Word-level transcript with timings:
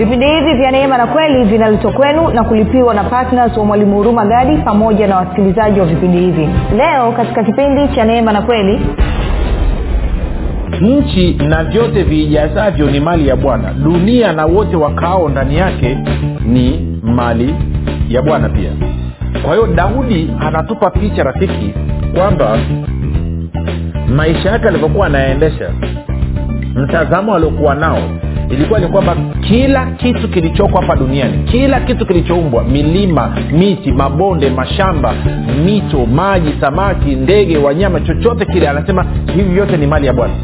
vipindi 0.00 0.26
hivi 0.26 0.54
vya 0.54 0.70
neema 0.70 0.98
na 0.98 1.06
kweli 1.06 1.44
vinaletwa 1.44 1.92
kwenu 1.92 2.28
na 2.28 2.44
kulipiwa 2.44 2.94
na 2.94 3.04
ptns 3.04 3.56
wa 3.56 3.64
mwalimu 3.64 3.96
huruma 3.96 4.24
gadi 4.26 4.56
pamoja 4.56 5.06
na 5.06 5.16
wasikilizaji 5.16 5.80
wa 5.80 5.86
vipindi 5.86 6.18
hivi. 6.18 6.48
Leo 6.76 7.12
katika 7.12 7.44
kipindi 7.44 7.88
cha 7.94 8.04
neema 8.04 8.32
na 8.32 8.42
kweli 8.42 8.80
nchi 10.80 11.34
na 11.34 11.64
vyote 11.64 12.02
viijazavyo 12.02 12.90
ni 12.90 13.00
mali 13.00 13.28
ya 13.28 13.36
bwana. 13.36 13.72
Dunia 13.72 14.32
na 14.32 14.46
wote 14.46 14.76
wakaao 14.76 15.28
ndani 15.28 15.56
yake 15.56 15.98
ni 16.46 16.98
mali 17.02 17.54
ya 18.08 18.22
bwana 18.22 18.48
pia. 18.48 18.70
Kwa 19.42 19.54
hiyo 19.54 19.66
daudi 19.66 20.30
anatupa 20.40 20.90
picha 20.90 21.22
rafiki 21.22 21.74
kwamba 22.14 22.58
maisha 24.16 24.50
yake 24.50 24.68
alivyokuwa 24.68 25.06
anayaendesha 25.06 25.70
mtazamo 26.74 27.34
aliokuwa 27.34 27.74
nao 27.74 27.98
ilikuwa 28.50 28.80
ni 28.80 28.86
kwamba 28.88 29.16
kila 29.40 29.86
kitu 29.86 30.28
kilichoko 30.28 30.80
hapa 30.80 30.96
duniani 30.96 31.44
kila 31.44 31.80
kitu 31.80 32.06
kilichoumbwa 32.06 32.64
milima 32.64 33.36
miti 33.52 33.92
mabonde 33.92 34.50
mashamba 34.50 35.14
mito 35.64 36.06
maji 36.06 36.54
samaki 36.60 37.14
ndege 37.14 37.58
wanyama 37.58 38.00
chochote 38.00 38.44
kile 38.44 38.68
anasema 38.68 39.06
hivi 39.34 39.48
vyote 39.54 39.76
ni 39.76 39.86
mali 39.86 40.06
ya 40.06 40.12
bwana 40.12 40.34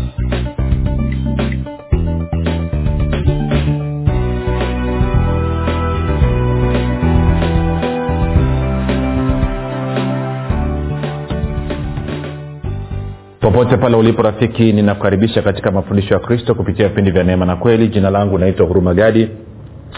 popote 13.47 13.77
pale 13.77 13.97
ulipo 13.97 14.23
rafiki 14.23 14.73
ninakukaribisha 14.73 15.43
katika 15.43 15.71
mafundisho 15.71 16.15
ya 16.15 16.21
kristo 16.21 16.55
kupitia 16.55 16.89
vipindi 16.89 17.11
vya 17.11 17.25
neema 17.25 17.47
na 17.47 17.57
kweli. 17.57 17.89
Jina 17.89 18.11
langu 18.11 18.39
naitwa 18.39 18.67
huruma 18.67 18.95
gadi 18.95 19.29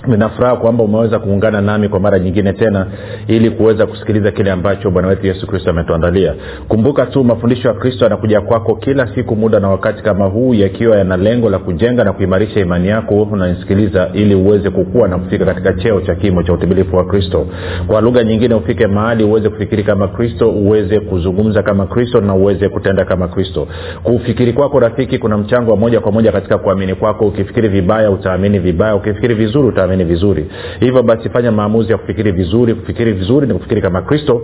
ninafuraha 0.06 0.56
kwamba 0.56 0.84
umeweza 0.84 1.19
kuungana 1.19 1.61
nami 1.61 1.89
kwa 1.89 2.00
mara 2.00 2.19
nyingine 2.19 2.53
tena 2.53 2.86
ili 3.27 3.50
kuweza 3.50 3.86
kusikiliza 3.86 4.30
kile 4.30 4.50
ambacho 4.50 4.91
bwana 4.91 5.08
wetu 5.08 5.27
yesu 5.27 5.47
kristo 5.47 5.70
ametuandalia. 5.70 6.34
Kumbuka 6.69 7.06
tu 7.06 7.25
mafundisho 7.25 7.69
ya 7.69 7.75
kristo 7.75 8.05
yanakuja 8.05 8.41
kwako 8.41 8.75
kila 8.77 9.14
siku 9.14 9.36
muda 9.36 9.61
na 9.61 9.69
wakati 9.69 10.03
kama 10.03 10.25
huu 10.25 10.55
yakiwa 10.55 10.97
yana 10.97 11.17
lengo 11.17 11.50
la 11.50 11.58
kujenga 11.58 12.05
na 12.05 12.12
kuimarisha 12.12 12.61
imani 12.61 12.89
yako 12.89 13.22
unanisikiliza 13.22 14.11
ili 14.12 14.34
uweze 14.34 14.70
kukua 14.70 15.08
na 15.08 15.19
kufika 15.19 15.45
katika 15.45 15.72
cheo 15.72 16.00
cha 16.00 16.14
kimo 16.14 16.42
cha 16.42 16.52
utimilifu 16.52 16.97
wa 16.97 17.05
kristo. 17.05 17.47
Kwa 17.86 18.00
lugha 18.00 18.25
nyingine 18.25 18.55
ufike 18.55 18.86
mahali 18.86 19.25
uweze 19.25 19.48
kufikiri 19.48 19.83
kama 19.84 20.08
kristo 20.08 20.50
uweze 20.50 21.00
kuzungumza 21.00 21.62
kama 21.62 21.86
kristo 21.86 22.20
na 22.20 22.34
uweze 22.34 22.69
kutenda 22.69 23.05
kama 23.05 23.28
kristo. 23.28 23.69
Kufikiri 24.02 24.52
kwako 24.52 24.80
rafiki 24.80 25.19
kuna 25.19 25.39
mchango 25.39 25.70
wa 25.70 25.77
moja 25.77 26.00
kwa 26.00 26.12
moja 26.12 26.33
katika 26.33 26.58
kuamini 26.58 26.95
kwako. 26.95 27.27
Ukifikiri 27.27 27.69
vibaya 27.69 28.11
utaamini 28.11 28.58
vibaya. 28.58 28.95
Ukifikiri 28.97 29.34
vizuri 29.34 29.69
utaamini 29.78 30.04
vizuri. 30.04 30.46
Hivyo 30.80 31.02
basi 31.02 31.28
fanya 31.30 31.52
maamuzi 31.52 31.92
ya 31.92 31.98
kufikiri 31.98 32.32
vizuri. 32.32 32.74
Kufikiri 32.74 33.12
vizuri 33.12 33.46
ni 33.46 33.54
kufikiri 33.54 33.82
kama 33.82 34.02
kristo. 34.02 34.42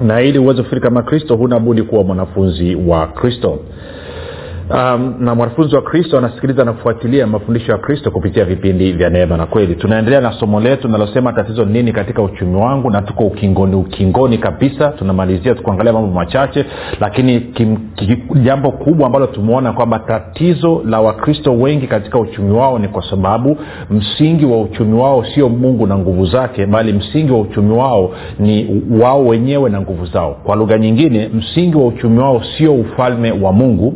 Na 0.00 0.20
ili 0.22 0.38
uweze 0.38 0.58
kufikiri 0.62 0.80
kama 0.80 1.02
kristo 1.02 1.36
huna 1.36 1.58
budi 1.60 1.82
kuwa 1.82 2.04
mwanafunzi 2.04 2.74
wa 2.74 3.06
kristo 3.06 3.58
um, 4.70 5.14
na 5.18 5.34
mwanafunzi 5.34 5.76
wa 5.76 5.82
kristo 5.82 6.18
anasikiliza 6.18 6.64
na 6.64 6.72
kufuatilia 6.72 7.26
mafundisho 7.26 7.72
ya 7.72 7.78
kristo 7.78 8.10
kupitia 8.10 8.44
vipindi 8.44 8.92
vya 8.92 9.10
neema 9.10 9.36
na 9.36 9.46
kweli. 9.46 9.74
Tunaendelea 9.74 10.20
na 10.20 10.32
somo 10.32 10.60
letu 10.60 10.86
linalosema 10.86 11.32
tatizo 11.32 11.64
nini 11.64 11.92
katika 11.92 12.22
uchumi 12.22 12.56
wangu 12.56 12.90
na 12.90 13.02
tuko 13.02 13.24
ukingoni 13.24 13.76
ukingoni 13.76 14.38
kabisa. 14.38 14.88
Tunamalizia 14.88 15.54
tukuangalia 15.54 15.92
mambo 15.92 16.12
machache 16.12 16.64
lakini 17.00 17.40
kim, 17.40 17.76
kim, 17.94 18.18
jambo 18.44 18.70
kubwa 18.72 19.06
ambalo 19.06 19.26
tumeona 19.26 19.72
kwamba 19.72 19.98
tatizo 19.98 20.82
la 20.84 21.00
wakristo 21.00 21.52
wengi 21.52 21.86
katika 21.86 22.18
uchumi 22.18 22.50
wao 22.52 22.78
ni 22.78 22.88
kwa 22.88 23.10
sababu 23.10 23.56
msingi 23.90 24.44
wa 24.44 24.60
uchumi 24.62 24.98
wao 25.00 25.24
sio 25.34 25.48
mungu 25.48 25.86
na 25.86 25.98
nguvu 25.98 26.26
zake 26.26 26.66
bali 26.66 26.92
msingi 26.92 27.32
wa 27.32 27.40
uchumi 27.40 27.72
wao 27.72 28.14
ni 28.38 28.82
wao 29.00 29.26
wenyewe 29.26 29.70
na 29.70 29.80
nguvu 29.80 30.06
zao. 30.06 30.36
Kwa 30.44 30.56
lugha 30.56 30.78
nyingine 30.78 31.28
msingi 31.34 31.76
wa 31.76 31.86
uchumi 31.86 32.18
wao 32.18 32.42
sio 32.58 32.74
ufalme 32.74 33.32
wa 33.32 33.52
mungu 33.52 33.94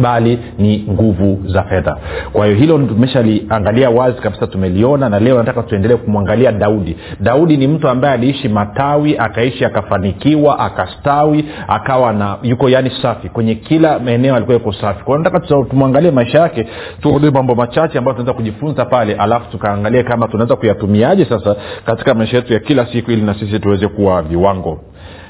bali 0.00 0.38
ni 0.58 0.86
nguvu 0.90 1.42
za 1.46 1.62
fedha. 1.62 1.96
Kwa 2.32 2.46
hiyo 2.46 2.58
hilo 2.58 2.78
tumeshaliangalia 2.78 3.90
wazi 3.90 4.20
kabisa 4.20 4.46
tumeliona 4.46 5.08
na 5.08 5.20
leo 5.20 5.38
nataka 5.38 5.62
tuendelee 5.62 5.96
kumwangalia 5.96 6.52
daudi. 6.52 6.96
Daudi 7.20 7.56
ni 7.56 7.66
mtu 7.68 7.88
ambaye 7.88 8.14
aliishi 8.14 8.48
matawi 8.48 9.18
akaishi 9.18 9.64
akafanikiwa 9.64 10.58
akastawi 10.58 11.44
akawa 11.68 12.12
na 12.12 12.36
yuko 12.42 12.68
yani 12.68 12.90
safi. 13.02 13.28
Kwenye 13.28 13.54
kila 13.54 13.98
maeneo 13.98 14.34
alikuwa 14.34 14.54
yuko 14.56 14.72
safi. 14.72 15.04
Kwa 15.04 15.18
nataka 15.18 15.40
tumwangalie 15.40 16.10
maisha 16.10 16.38
yake 16.38 16.66
tuone 17.00 17.30
mambo 17.30 17.54
machache 17.54 17.98
ambayo 17.98 18.14
tunaweza 18.16 18.32
kujifunza 18.32 18.84
pale 18.84 19.14
alafu 19.14 19.50
tukaangalie 19.50 20.02
kama 20.02 20.28
tunaweza 20.28 20.56
kuyatumiaje 20.56 21.24
sasa 21.24 21.56
katika 21.86 22.14
maisha 22.14 22.36
yetu 22.36 22.52
ya 22.52 22.58
kila 22.58 22.86
siku 22.86 23.10
ili 23.10 23.22
na 23.22 23.34
sisi 23.34 23.58
tuweze 23.60 23.88
kuwa 23.88 24.22
viwango 24.22 24.80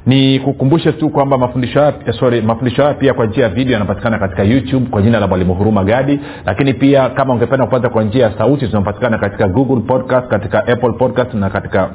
ni 0.07 0.41
kukumbushe 0.41 0.93
tu 0.93 1.11
kwamba 1.11 1.39
mafundisho 1.39 1.81
haya 1.81 1.95
sorry 2.19 2.41
mafundisho 2.41 2.83
haya 2.83 2.95
pia 2.95 3.15
kwa 3.15 3.27
njia 3.27 3.43
ya 3.45 3.49
video 3.51 3.73
yanapatikana 3.73 4.19
katika 4.19 4.43
youtube 4.43 4.87
kwa 4.91 5.03
jina 5.03 5.21
la 5.21 5.27
mwalimu 5.27 5.55
huruma 5.55 5.85
gadi. 5.85 6.21
Lakini 6.47 6.75
pia 6.75 7.09
kama 7.11 7.35
ungependa 7.35 7.65
kupata 7.65 7.89
kwa 7.89 8.05
njia 8.05 8.25
ya 8.25 8.39
sauti 8.39 8.67
zinapatikana 8.67 9.19
katika 9.19 9.49
google 9.49 9.81
podcast 9.81 10.29
katika 10.29 10.67
apple 10.67 10.93
podcast 10.93 11.35
na 11.35 11.51
katika 11.51 11.91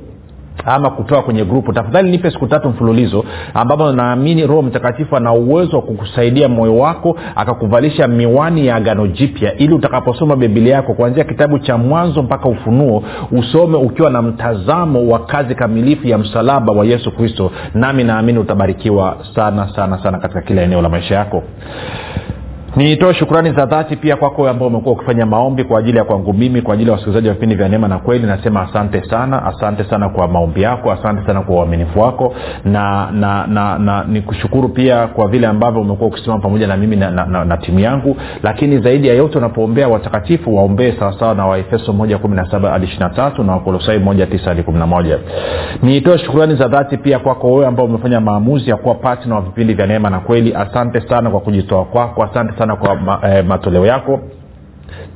ama 0.64 0.90
kutoa 0.90 1.22
kwenye 1.22 1.44
grupu 1.44 1.72
tafadhali 1.72 2.10
nipe 2.10 2.30
siku 2.30 2.46
tatu 2.46 2.68
mfululizo 2.68 3.24
ambapo 3.54 3.92
naamini 3.92 4.46
roho 4.46 4.62
mtakatifu 4.62 5.16
ana 5.16 5.32
uwezo 5.32 5.76
wa 5.76 5.82
kukusaidia 5.82 6.48
moyo 6.48 6.76
wako 6.78 7.16
akakuvalisha 7.36 8.08
miwani 8.08 8.66
ya 8.66 8.76
agano 8.76 9.06
jipya 9.06 9.56
ili 9.56 9.74
utakaposoma 9.74 10.36
bibilia 10.36 10.74
yako 10.74 10.94
kuanzia 10.94 11.24
kitabu 11.24 11.58
cha 11.58 11.76
mwanzo 11.78 12.22
mpaka 12.22 12.48
ufunuo 12.48 13.02
usome 13.32 13.76
ukiwa 13.76 14.10
na 14.10 14.22
mtazamo 14.22 15.08
wa 15.08 15.18
kazi 15.18 15.54
kamilifu 15.54 16.06
ya 16.08 16.18
msalaba 16.18 16.72
wa 16.72 16.86
yesu 16.86 17.12
kristo. 17.16 17.50
Nami 17.74 18.04
naamini 18.04 18.38
utabarikiwa 18.38 19.16
sana 19.34 19.68
sana 19.76 19.98
sana 20.02 20.18
katika 20.18 20.40
kila 20.42 20.62
eneo 20.62 20.82
la 20.82 20.88
maisha 20.88 21.14
yako 21.14 21.42
nitoe 22.76 23.14
shukrani 23.14 23.52
za 23.52 23.66
dhati 23.66 23.96
pia 23.96 24.16
kwako 24.16 24.48
ambao 24.48 24.68
umekuwa 24.68 24.94
ukifanya 24.94 25.26
maombi 25.26 25.64
kwa 25.64 25.78
ajili 25.78 25.98
ya 25.98 26.04
kwangu 26.04 26.32
mimi 26.32 26.62
kwa 26.62 26.74
ajili 26.74 26.88
ya 26.90 26.92
wasikilizaji 26.92 27.28
wa 27.28 27.34
vipindi 27.34 27.54
vya 27.54 27.68
neema 27.68 27.88
na 27.88 27.98
kweli. 27.98 28.26
Nasema 28.26 28.62
asante 28.62 29.02
sana 29.10 29.44
asante 29.46 29.84
sana 29.84 30.08
kwa 30.08 30.28
maombi 30.28 30.62
yako 30.62 30.92
asante 30.92 31.26
sana 31.26 31.40
kwa 31.42 31.54
uaminifu 31.56 32.00
wako. 32.00 32.34
Na 32.64 33.10
na 33.12 33.46
na, 33.46 33.78
na 33.78 34.04
nikushukuru 34.04 34.68
pia 34.68 35.06
kwa 35.06 35.28
vile 35.28 35.46
ambavyo 35.46 35.80
umekuwa 35.80 36.08
ukisimama 36.08 36.42
pamoja 36.42 36.66
na 36.66 36.76
mimi 36.76 36.96
na, 36.96 37.10
na, 37.10 37.26
na, 37.26 37.44
na 37.44 37.56
timu 37.56 37.80
yangu. 37.80 38.16
Lakini 38.42 38.78
zaidi 38.78 39.08
ya 39.08 39.14
yote 39.14 39.38
unapoombea 39.38 39.88
watakatifu 39.88 40.56
waombee 40.56 40.92
sawasawa 40.98 41.34
na 41.34 41.46
waefeso 41.46 41.92
17 41.92 42.70
hadi 42.70 42.86
23 42.86 43.44
na 43.46 43.52
wakolosai 43.52 43.98
19 43.98 44.44
hadi 44.44 44.62
11 44.62 45.18
nitoe 45.82 46.18
shukrani 46.18 46.56
za 46.56 46.68
dhati 46.68 46.96
pia 46.96 47.18
kwako 47.18 47.52
wewe 47.52 47.66
ambao 47.66 47.86
umefanya 47.86 48.20
maamuzi 48.20 48.70
ya 48.70 48.76
kuwa 48.76 48.94
patna 48.94 49.34
wa 49.34 49.40
vipindi 49.40 49.74
vya 49.74 49.86
neema 49.86 50.10
na 50.10 50.20
kweli. 50.20 50.54
Asante 50.54 51.00
sana 51.00 51.30
kwa 51.30 51.40
kujitoa 51.40 51.84
kwako 51.84 52.22
asante 52.24 52.58
sana 52.58 52.65
kwa 52.74 52.94
ma, 52.96 53.20
eh, 53.22 53.44
matoleo 53.44 53.86
yako 53.86 54.20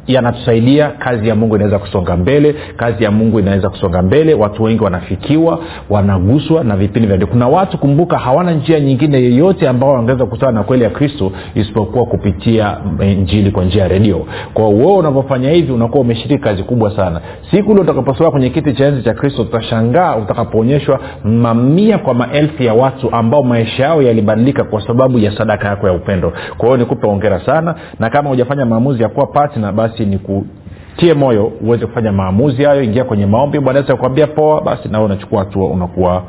yanatusaidia 0.07 0.89
kazi 0.89 1.29
ya 1.29 1.35
mungu 1.35 1.57
inaweza 1.57 1.79
kusonga 1.79 2.17
mbele 2.17 2.55
kazi 2.77 3.05
ya 3.05 3.11
mungu 3.11 3.41
inaweza 3.41 3.71
kusonga 3.71 4.03
mbele 4.03 4.35
watu 4.35 4.63
wengi 4.63 4.85
wanafikiwa 4.85 5.59
wanaguswa 5.91 6.65
na 6.65 6.77
vipindi 6.77 7.09
vya 7.09 7.27
kuna 7.27 7.49
watu 7.49 7.79
kumbuka 7.79 8.19
hawana 8.19 8.53
njia 8.53 8.81
nyingine 8.81 9.19
yeyote 9.23 9.69
ambao 9.69 9.93
wangeweza 9.93 10.25
kukutana 10.25 10.53
na 10.53 10.63
kweli 10.63 10.85
ya 10.85 10.91
kristo 10.91 11.33
isipokuwa 11.55 12.07
kupitia 12.07 12.77
njili 13.23 13.51
kwa 13.51 13.65
njia 13.65 13.83
ya 13.83 13.89
redio. 13.89 14.27
Kwa 14.55 14.69
wewe 14.69 14.93
unavyofanya 14.97 15.51
hivi 15.51 15.73
unakuwa 15.73 16.01
umeshiriki 16.01 16.43
kazi 16.43 16.63
kubwa 16.63 16.97
sana. 16.97 17.21
Siku 17.51 17.73
ile 17.73 17.81
utakaposoa 17.81 18.31
kwenye 18.31 18.51
kiti 18.51 18.73
cha 18.73 18.87
enzi 18.87 19.03
cha 19.03 19.15
kristo 19.15 19.43
utashangaa 19.43 20.17
utakapoonyeshwa 20.17 21.01
mamia 21.25 21.99
kwa 21.99 22.15
maelfu 22.15 22.63
ya 22.63 22.75
watu 22.75 23.11
ambao 23.15 23.43
maisha 23.43 23.83
yao 23.83 24.03
yalibadilika 24.03 24.65
kwa 24.65 24.87
sababu 24.87 25.19
ya 25.19 25.37
sadaka 25.39 25.69
yako 25.69 25.87
ya 25.87 25.93
upendo. 25.93 26.33
Kwa 26.59 26.67
hiyo 26.69 26.77
nikupe 26.77 27.07
ongera 27.07 27.41
sana 27.47 27.75
na 27.99 28.11
kama 28.11 28.31
hujafanya 28.31 28.67
maamuzi 28.67 29.03
ya 29.03 29.09
kuwa 29.09 29.27
patna 29.27 29.73
ni 29.99 30.19
kutie 30.19 31.15
moyo 31.15 31.53
uweze 31.61 31.87
kufanya 31.87 32.13
maamuzi 32.13 32.65
hayo 32.65 32.83
ingia 32.83 33.05
kwenye 33.05 33.27
maombi. 33.27 33.61
Bwana 33.61 33.79
yesu 33.79 33.97
poa 34.35 34.61
basi 34.63 34.89
nawe 34.89 35.05
unachukua 35.05 35.39
hatua 35.39 35.67
unakuwa 35.71 36.23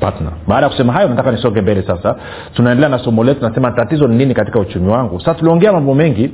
partner. 0.00 0.32
Baada 0.48 0.66
ya 0.66 0.70
kusema 0.70 0.92
hayo 0.92 1.08
nataka 1.08 1.30
nisonge 1.32 1.60
mbele 1.60 1.82
sasa. 1.82 2.16
Tunaendelea 2.54 2.88
na 2.88 2.98
somo 2.98 3.24
letu 3.24 3.42
nasema 3.48 3.70
tatizo 3.70 4.08
ni 4.08 4.16
nini 4.16 4.34
katika 4.34 4.60
uchumi 4.60 4.88
wangu? 4.88 5.20
Sasa 5.20 5.34
tuliongea 5.34 5.72
mambo 5.72 5.94
mengi 5.94 6.30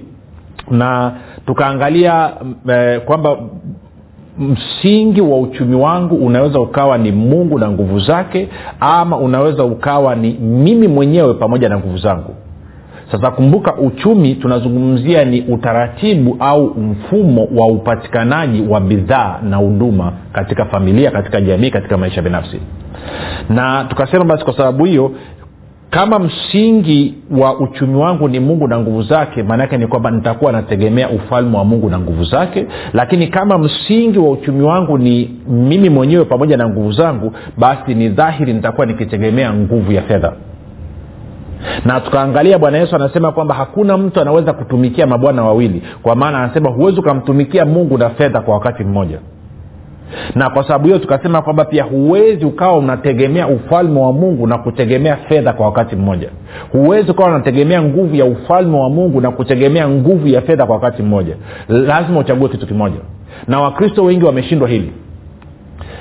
na 0.71 1.13
tukaangalia 1.47 2.31
eh, 2.69 3.01
kwamba 3.01 3.37
msingi 4.39 5.21
wa 5.21 5.39
uchumi 5.41 5.77
wangu 5.77 6.15
unaweza 6.17 6.61
ukawa 6.61 6.99
ni 6.99 7.13
mungu 7.13 7.59
na 7.59 7.71
nguvu 7.71 7.99
zake 8.01 8.49
ama 8.81 9.17
unaweza 9.19 9.65
ukawa 9.65 10.15
ni 10.15 10.33
mimi 10.33 10.89
mwenyewe 10.89 11.35
pamoja 11.35 11.69
na 11.69 11.79
nguvu 11.79 11.97
zangu 11.99 12.35
sasa 13.13 13.31
kumbuka 13.31 13.75
uchumi 13.77 14.35
tunazungumzia 14.35 15.25
ni 15.25 15.41
utaratibu 15.41 16.37
au 16.41 16.75
mfumo 16.81 17.49
wa 17.55 17.67
upatikanaji 17.67 18.63
wa 18.69 18.81
bidhaa 18.81 19.39
na 19.43 19.57
huduma 19.57 20.13
katika 20.33 20.65
familia 20.65 21.11
katika 21.11 21.41
jamii 21.41 21.71
katika 21.71 21.97
maisha 21.99 22.23
binafsi. 22.23 22.61
Na 23.49 23.85
tukasema 23.89 24.25
basi 24.25 24.45
kwa 24.45 24.57
sababu 24.57 24.85
hiyo 24.85 25.11
kama 25.91 26.19
msingi 26.19 27.15
wa 27.39 27.59
uchumi 27.61 27.97
wangu 27.97 28.29
ni 28.29 28.41
mungu 28.41 28.69
na 28.69 28.79
nguvu 28.81 29.03
zake 29.03 29.43
maanaake 29.43 29.79
ni 29.79 29.87
kwamba 29.87 30.11
nitakuwa 30.11 30.53
nategemea 30.53 31.09
ufalme 31.11 31.57
wa 31.59 31.65
mungu 31.65 31.91
na 31.91 31.99
nguvu 31.99 32.25
zake. 32.25 32.67
Lakini 32.93 33.27
kama 33.27 33.59
msingi 33.59 34.19
wa 34.19 34.31
uchumi 34.31 34.63
wangu 34.63 34.99
ni 34.99 35.31
mimi 35.49 35.89
mwenyewe 35.91 36.25
pamoja 36.25 36.57
na 36.57 36.69
nguvu 36.69 36.93
zangu 36.93 37.33
basi 37.59 37.95
ni 37.95 38.09
dhahiri 38.09 38.53
nitakuwa 38.53 38.87
nikitegemea 38.87 39.53
nguvu 39.55 39.93
ya 39.93 40.03
fedha 40.03 40.33
na 41.85 42.01
tukaangalia 42.01 42.59
bwana 42.59 42.79
yesu 42.79 42.97
anasema 42.97 43.33
kwamba 43.33 43.55
hakuna 43.55 43.97
mtu 43.99 44.21
anaweza 44.21 44.53
kutumikia 44.53 45.07
mabwana 45.07 45.45
wawili. 45.45 45.83
Kwa 46.03 46.17
maana 46.17 46.39
anasema 46.39 46.71
huwezi 46.71 47.01
ukamtumikia 47.01 47.65
mungu 47.65 47.99
na 47.99 48.11
fedha 48.11 48.41
kwa 48.41 48.55
wakati 48.55 48.85
mmoja. 48.85 49.19
Na 50.35 50.51
kwa 50.51 50.63
sababu 50.63 50.85
hiyo 50.85 50.99
tukasema 50.99 51.43
kwamba 51.43 51.65
pia 51.65 51.85
huwezi 51.85 52.45
ukawa 52.45 52.77
unategemea 52.79 53.49
ufalme 53.49 54.01
wa 54.01 54.13
mungu 54.13 54.47
na 54.47 54.59
kutegemea 54.59 55.17
fedha 55.17 55.53
kwa 55.53 55.67
wakati 55.67 55.97
mmoja. 55.97 56.29
Huwezi 56.73 57.11
ukawa 57.11 57.29
unategemea 57.29 57.83
nguvu 57.83 58.15
ya 58.17 58.25
ufalme 58.25 58.79
wa 58.81 58.91
mungu 58.91 59.21
na 59.21 59.31
kutegemea 59.31 59.89
nguvu 59.89 60.29
ya 60.29 60.41
fedha 60.41 60.67
kwa 60.67 60.75
wakati 60.75 61.03
mmoja. 61.03 61.37
Lazima 61.69 62.21
uchague 62.21 62.49
kitu 62.49 62.67
kimoja. 62.67 62.97
Na 63.49 63.61
wakristo 63.61 64.05
wengi 64.05 64.25
wameshindwa 64.25 64.69
hili 64.69 64.93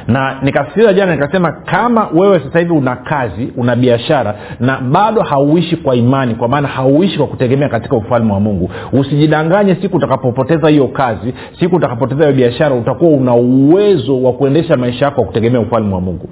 na 0.07 0.37
nikasitiza 0.41 0.93
jana 0.93 1.11
nikasema 1.15 1.51
kama 1.51 2.07
wewe 2.13 2.39
sasa 2.39 2.59
hivi 2.59 2.71
una 2.73 2.95
kazi 2.95 3.53
una 3.57 3.75
biashara 3.75 4.35
na 4.59 4.77
bado 4.81 5.21
hauishi 5.21 5.75
kwa 5.75 5.95
imani 5.95 6.35
kwa 6.35 6.47
maana 6.47 6.67
hauishi 6.67 7.17
kwa 7.17 7.27
kutegemea 7.27 7.69
katika 7.69 7.95
ufalme 7.95 8.33
wa 8.33 8.39
mungu 8.39 8.69
usijidanganye 8.93 9.75
siku 9.81 9.97
utakapopoteza 9.97 10.69
hiyo 10.69 10.87
kazi 10.87 11.33
siku 11.59 11.75
utakapoteza 11.75 12.23
hiyo 12.23 12.35
biashara 12.35 12.75
utakuwa 12.75 13.11
una 13.11 13.33
uwezo 13.33 14.23
wa 14.23 14.33
kuendesha 14.33 14.77
maisha 14.77 15.05
yako 15.05 15.15
kwa 15.15 15.25
kutegemea 15.25 15.61
ufalme 15.61 15.93
wa 15.95 16.01
mungu. 16.01 16.29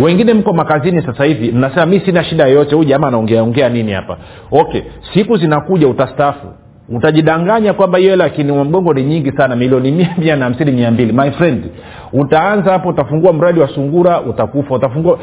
Wengine 0.00 0.34
mko 0.34 0.52
makazini 0.52 1.02
sasa 1.02 1.24
hivi 1.24 1.52
mnasema 1.52 1.86
mi 1.86 2.00
sina 2.00 2.24
shida 2.24 2.46
yoyote. 2.46 2.74
Huyu 2.74 2.88
jamaa 2.88 3.08
anaongeaongea 3.08 3.68
nini 3.68 3.92
hapa? 3.92 4.16
Okay 4.50 4.80
siku 5.14 5.36
zinakuja 5.36 5.88
utastaafu 5.88 6.46
utajidanganya 6.88 7.72
kwamba 7.72 7.98
hiyo 7.98 8.10
hela 8.10 8.30
mgongo 8.64 8.94
ni 8.94 9.02
nyingi 9.02 9.32
sana 9.32 9.56
milioni 9.56 9.92
mia 9.92 10.14
mia 10.18 10.36
na 10.36 10.44
hamsini 10.44 10.72
mia 10.72 10.90
mbili. 10.90 11.12
My 11.12 11.30
friend 11.30 11.64
utaanza 12.12 12.72
hapo 12.72 12.88
utafungua 12.88 13.32
mradi 13.32 13.60
wa 13.60 13.68
sungura 13.68 14.20
utakufa 14.20 14.74
utafungua. 14.74 15.18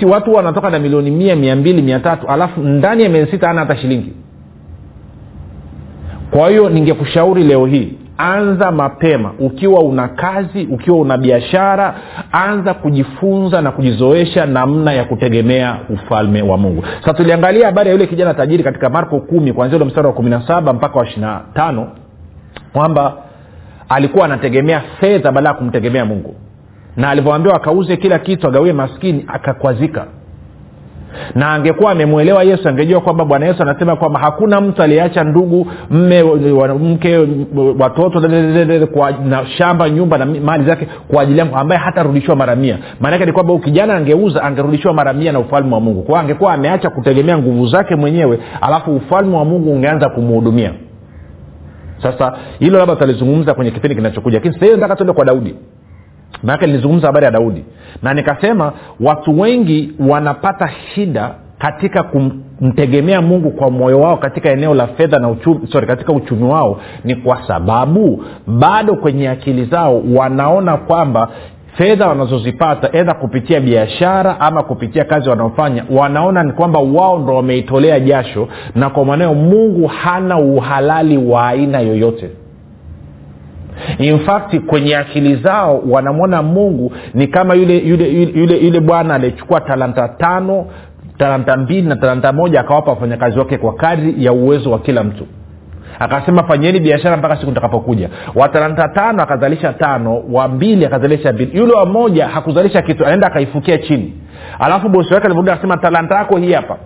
Si 0.00 0.06
watu 0.06 0.34
wanatoka 0.34 0.70
na 0.70 0.78
milioni 0.78 1.10
mia 1.10 1.36
mia 1.36 1.56
mbili 1.56 1.82
mia 1.82 2.00
tatu 2.00 2.26
alafu 2.28 2.60
ndani 2.60 3.02
ya 3.02 3.08
miezi 3.08 3.30
sita 3.30 3.50
ana 3.50 3.60
hata 3.60 3.76
shilingi. 3.76 4.12
Kwa 6.30 6.50
hiyo 6.50 6.68
ningekushauri 6.70 7.44
leo 7.44 7.66
hii 7.66 7.92
anza 8.18 8.70
mapema. 8.70 9.32
Ukiwa 9.38 9.80
una 9.80 10.08
kazi 10.08 10.68
ukiwa 10.70 10.98
una 10.98 11.18
biashara 11.18 11.94
anza 12.32 12.74
kujifunza 12.74 13.62
na 13.62 13.70
kujizoesha 13.72 14.46
namna 14.46 14.92
ya 14.92 15.04
kutegemea 15.04 15.76
ufalme 15.90 16.42
wa 16.42 16.58
mungu. 16.58 16.84
Sasa 17.00 17.14
tuliangalia 17.14 17.66
habari 17.66 17.88
ya 17.88 17.92
yule 17.94 18.06
kijana 18.06 18.34
tajiri 18.34 18.64
katika 18.64 18.90
marko 18.90 19.20
kumi 19.20 19.52
kwanzia 19.52 19.76
ule 19.76 19.84
mstari 19.86 20.06
wa 20.06 20.12
kumi 20.12 20.30
na 20.30 20.46
saba 20.46 20.72
mpaka 20.72 20.98
wa 20.98 21.06
ishirina 21.06 21.40
tano 21.54 21.88
kwamba 22.72 23.16
alikuwa 23.88 24.24
anategemea 24.24 24.80
fedha 25.00 25.32
badala 25.32 25.48
ya 25.48 25.54
kumtegemea 25.54 26.04
mungu. 26.04 26.34
Na 26.96 27.10
alivyoambiwa 27.10 27.56
akauze 27.56 27.96
kila 27.96 28.18
kitu 28.18 28.48
agawie 28.48 28.72
maskini 28.72 29.24
akakwazika 29.28 30.06
na 31.34 31.50
angekuwa 31.50 31.92
amemwelewa 31.92 32.42
yesu 32.42 32.68
angejua 32.68 33.00
kwamba 33.00 33.24
bwana 33.24 33.46
yesu 33.46 33.62
anasema 33.62 33.96
kwamba 33.96 34.20
hakuna 34.20 34.60
mtu 34.60 34.82
aliyeacha 34.82 35.24
ndugu 35.24 35.66
mme 35.90 36.22
mke 36.78 37.18
watoto 37.78 38.20
na 39.24 39.46
shamba 39.46 39.90
nyumba 39.90 40.18
na 40.18 40.26
mali 40.26 40.64
zake 40.64 40.88
kwa 41.08 41.22
ajili 41.22 41.38
yangu 41.38 41.56
ambaye 41.56 41.80
hatarudishiwa 41.80 42.36
mara 42.36 42.56
mia. 42.56 42.78
Maanake 43.00 43.26
ni 43.26 43.32
kwamba 43.32 43.58
kijana 43.58 43.94
angeuza 43.94 44.42
angerudishiwa 44.42 44.94
mara 44.94 45.12
mia 45.12 45.32
na 45.32 45.38
ufalme 45.38 45.74
wa 45.74 45.80
mungu. 45.80 46.02
Kwao 46.02 46.20
angekuwa 46.20 46.52
ameacha 46.54 46.90
kutegemea 46.90 47.38
nguvu 47.38 47.66
zake 47.66 47.96
mwenyewe 47.96 48.38
alafu 48.60 48.96
ufalme 48.96 49.36
wa 49.36 49.44
mungu 49.44 49.72
ungeanza 49.72 50.08
kumhudumia. 50.08 50.72
Sasa 52.02 52.32
hilo 52.58 52.78
labda 52.78 52.94
tutalizungumza 52.94 53.54
kwenye 53.54 53.70
kipindi 53.70 53.94
kinachokuja. 53.96 54.38
Lakini 54.38 54.54
sasa 54.54 54.66
nataka 54.76 54.96
tuende 54.96 55.12
kwa 55.12 55.24
daudi 55.24 55.54
maanake 56.42 56.66
nilizungumza 56.66 57.06
habari 57.06 57.24
ya 57.24 57.30
daudi. 57.30 57.64
Na 58.02 58.14
nikasema 58.14 58.72
watu 59.00 59.40
wengi 59.40 59.92
wanapata 60.08 60.70
shida 60.94 61.30
katika 61.58 62.02
kumtegemea 62.02 63.22
mungu 63.22 63.50
kwa 63.50 63.70
moyo 63.70 64.00
wao 64.00 64.16
katika 64.16 64.50
eneo 64.50 64.74
la 64.74 64.86
fedha 64.86 65.18
na 65.18 65.28
uchumi, 65.28 65.66
sorry, 65.72 65.86
katika 65.86 66.12
uchumi 66.12 66.44
wao 66.44 66.80
ni 67.04 67.14
kwa 67.14 67.46
sababu 67.46 68.24
bado 68.46 68.94
kwenye 68.94 69.28
akili 69.28 69.64
zao 69.64 70.02
wanaona 70.14 70.76
kwamba 70.76 71.28
fedha 71.76 72.06
wanazozipata 72.08 72.88
edha 72.98 73.14
kupitia 73.14 73.60
biashara 73.60 74.40
ama 74.40 74.62
kupitia 74.62 75.04
kazi 75.04 75.28
wanaofanya 75.28 75.84
wanaona 75.90 76.42
ni 76.42 76.52
kwamba 76.52 76.80
wao 76.80 77.18
ndo 77.18 77.34
wameitolea 77.34 78.00
jasho 78.00 78.48
na 78.74 78.90
kwa 78.90 79.04
maneo 79.04 79.34
mungu 79.34 79.86
hana 79.86 80.38
uhalali 80.38 81.18
wa 81.18 81.48
aina 81.48 81.80
yoyote 81.80 82.30
in 83.98 84.20
kwenye 84.66 84.96
akili 84.96 85.36
zao 85.36 85.82
wanamwona 85.88 86.42
mungu 86.42 86.92
ni 87.14 87.26
kama 87.26 87.54
yule 87.54 87.78
yule 87.78 88.08
yule, 88.08 88.40
yule, 88.40 88.58
yule 88.58 88.80
bwana 88.80 89.14
aliyechukua 89.14 89.60
talanta 89.60 90.08
tano 90.08 90.66
talanta 91.18 91.56
mbili 91.56 91.88
na 91.88 91.96
talanta 91.96 92.32
moja 92.32 92.60
akawapa 92.60 92.90
wafanyakazi 92.90 93.38
wake 93.38 93.58
kwa 93.58 93.74
kadri 93.74 94.14
ya 94.24 94.32
uwezo 94.32 94.70
wa 94.70 94.78
kila 94.78 95.04
mtu. 95.04 95.26
Akasema 95.98 96.42
fanyeni 96.42 96.80
biashara 96.80 97.16
mpaka 97.16 97.36
siku 97.36 97.46
nitakapokuja. 97.48 98.08
Watalanta 98.34 98.88
tano 98.88 99.22
akazalisha 99.22 99.72
tano 99.72 100.22
wa 100.32 100.48
mbili 100.48 100.86
akazalisha 100.86 101.32
mbili. 101.32 101.58
Yule 101.58 101.72
wa 101.72 101.86
moja 101.86 102.28
hakuzalisha 102.28 102.82
kitu 102.82 103.04
anaenda 103.04 103.26
akaifukia 103.26 103.78
chini. 103.78 104.12
Alafu 104.58 104.88
bosi 104.88 105.14
wake 105.14 105.24
alivyorudi 105.26 105.50
akasema 105.50 105.76
talanta 105.76 106.14
yako 106.14 106.36
hii 106.36 106.52
hapa. 106.52 106.76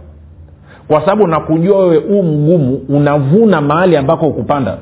Kwa 0.89 1.01
sababu 1.01 1.27
nakujua 1.27 1.79
wewe 1.79 1.97
huu 1.97 2.23
mgumu 2.23 2.81
unavuna 2.89 3.61
mahali 3.61 3.97
ambako 3.97 4.27
ukupanda 4.27 4.79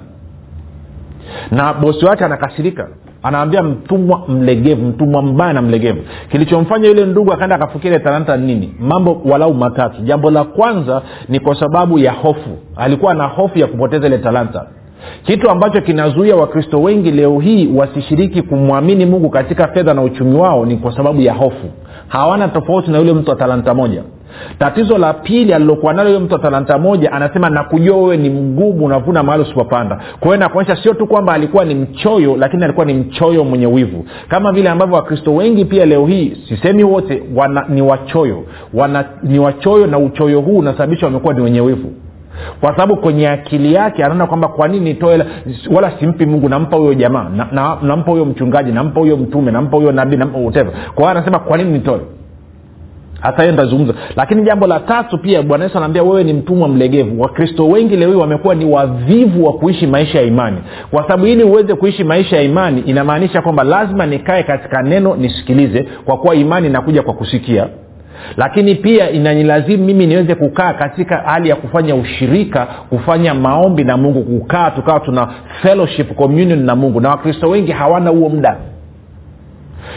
na 1.51 1.75
bosi 1.75 2.05
wake 2.07 2.25
anakasirika. 2.25 2.89
Anaambia 3.23 3.63
mtumwa 3.63 4.23
mlegevu 4.29 4.87
mtumwa 4.87 5.23
mbaya 5.23 5.53
na 5.53 5.63
mlegevu. 5.63 5.99
Kilichomfanya 6.31 6.89
yule 6.89 7.05
ndugu 7.07 7.33
akaenda 7.33 7.57
akafikiri 7.57 8.01
talanta 8.01 8.37
nini? 8.37 8.75
Mambo 8.81 9.23
walau 9.25 9.55
matatu. 9.55 10.03
Jambo 10.03 10.31
la 10.31 10.45
kwanza 10.45 11.03
ni 11.29 11.41
kwa 11.41 11.61
sababu 11.61 11.99
ya 11.99 12.13
hofu. 12.13 12.51
Alikuwa 12.77 13.15
na 13.15 13.25
hofu 13.25 13.59
ya 13.59 13.67
kupoteza 13.67 14.07
ile 14.07 14.19
talanta. 14.19 14.67
Kitu 15.23 15.51
ambacho 15.51 15.81
kinazuia 15.81 16.37
wakristo 16.37 16.83
wengi 16.83 17.11
leo 17.11 17.39
hii 17.41 17.73
wasishiriki 17.77 18.43
kumwamini 18.43 19.07
mungu 19.07 19.31
katika 19.31 19.69
fedha 19.69 19.95
na 19.95 20.03
uchumi 20.03 20.37
wao 20.39 20.67
ni 20.67 20.77
kwa 20.77 20.97
sababu 20.97 21.21
ya 21.21 21.33
hofu. 21.35 21.67
Hawana 22.09 22.49
tofauti 22.49 22.91
na 22.91 22.99
yule 22.99 23.13
mtu 23.13 23.31
wa 23.31 23.37
talanta 23.37 23.75
moja 23.75 24.03
tatizo 24.59 24.99
la 24.99 25.13
pili 25.15 25.53
alilokuwa 25.55 25.93
nalo 25.93 26.09
huyo 26.09 26.21
mtu 26.21 26.35
wa 26.35 26.41
talanta 26.41 26.79
moja 26.79 27.13
anasema 27.13 27.51
nakujua 27.51 27.97
wewe 27.97 28.17
ni 28.17 28.31
mgumu 28.31 28.85
unavuna 28.85 29.23
mahali 29.23 29.43
usipopanda. 29.45 29.97
Kwa 30.21 30.29
hiyo 30.29 30.37
nakuonyesha 30.37 30.83
sio 30.83 30.95
tu 30.95 31.07
kwamba 31.07 31.33
alikuwa 31.33 31.65
ni 31.65 31.75
mchoyo 31.75 32.37
lakini 32.37 32.65
alikuwa 32.65 32.87
ni 32.87 32.95
mchoyo 32.95 33.45
mwenye 33.45 33.67
wivu. 33.67 34.05
Kama 34.29 34.53
vile 34.53 34.69
ambavyo 34.71 34.97
wakristo 34.97 35.35
wengi 35.35 35.65
pia 35.65 35.87
leo 35.87 36.07
hii 36.07 36.37
sisemi 36.49 36.85
wote 36.85 37.23
wana, 37.35 37.65
ni 37.69 37.83
wachoyo. 37.83 38.43
Wana, 38.75 39.05
ni 39.23 39.39
wachoyo 39.39 39.87
na 39.87 39.99
uchoyo 39.99 40.41
huu 40.41 40.59
unasababisha 40.59 41.07
wamekuwa 41.07 41.35
ni 41.35 41.41
wenye 41.41 41.61
wivu. 41.61 41.93
Kwa 42.61 42.71
sababu 42.71 42.97
kwenye 42.97 43.29
akili 43.29 43.75
yake 43.75 44.05
anaona 44.05 44.27
kwamba 44.27 44.49
kwa 44.49 44.69
nini 44.69 44.85
nitoe 44.85 45.25
wala 45.75 45.93
simpi 46.01 46.27
mungu 46.27 46.49
nampa 46.49 46.77
huyo 46.77 46.95
jamaa 46.95 47.29
na, 47.37 47.49
na, 47.53 47.79
nampa 47.83 48.11
huyo 48.11 48.25
mchungaji 48.25 48.73
nampa 48.73 49.01
huyo 49.01 49.17
mtume 49.17 49.53
nampa 49.53 49.77
huyo 49.77 49.93
nabii 49.93 50.17
nampa 50.17 50.39
whatever. 50.39 50.73
Kwa 50.73 50.97
hiyo 50.97 51.09
anasema 51.09 51.39
kwa 51.39 51.57
nini 51.59 51.71
nitoe 51.71 52.01
hata 53.27 53.69
lakini 54.17 54.43
jambo 54.43 54.67
la 54.67 54.81
tatu 54.81 55.19
pia 55.19 55.43
bwana 55.43 55.65
yesu 55.65 55.77
anaambia 55.79 56.03
wewe 56.03 56.25
ni 56.25 56.33
mtumwa 56.33 56.69
mlegevu. 56.69 57.23
Wakristo 57.23 57.69
wengi 57.69 57.97
leo 57.97 58.19
wamekuwa 58.19 58.55
ni 58.55 58.65
wavivu 58.65 59.45
wa 59.47 59.53
kuishi 59.53 59.87
maisha 59.87 60.19
ya 60.21 60.25
imani. 60.27 60.57
Kwa 60.91 61.03
sababu 61.03 61.27
ili 61.27 61.43
uweze 61.45 61.75
kuishi 61.75 62.05
maisha 62.05 62.37
ya 62.37 62.43
imani 62.43 62.81
inamaanisha 62.81 63.43
kwamba 63.43 63.65
lazima 63.65 64.07
nikae 64.07 64.43
katika 64.43 64.83
neno 64.83 65.17
nisikilize 65.17 65.89
kwa 66.05 66.17
kuwa 66.17 66.35
imani 66.35 66.67
inakuja 66.67 67.03
kwa 67.03 67.15
kusikia. 67.15 67.67
Lakini 68.37 68.75
pia 68.75 69.11
inanilazimu 69.11 69.85
mimi 69.85 70.07
niweze 70.07 70.35
kukaa 70.35 70.73
katika 70.73 71.17
hali 71.17 71.49
ya 71.49 71.57
kufanya 71.57 71.95
ushirika 71.95 72.67
kufanya 72.89 73.35
maombi 73.35 73.85
na 73.85 73.97
mungu 73.97 74.23
kukaa 74.23 74.71
tukawa 74.71 75.01
tuna 75.01 75.29
fellowship 75.63 76.15
communion 76.15 76.65
na 76.65 76.77
mungu. 76.77 77.01
Na 77.01 77.09
wakristo 77.09 77.49
wengi 77.49 77.73
hawana 77.73 78.11
huo 78.11 78.29
muda 78.29 78.57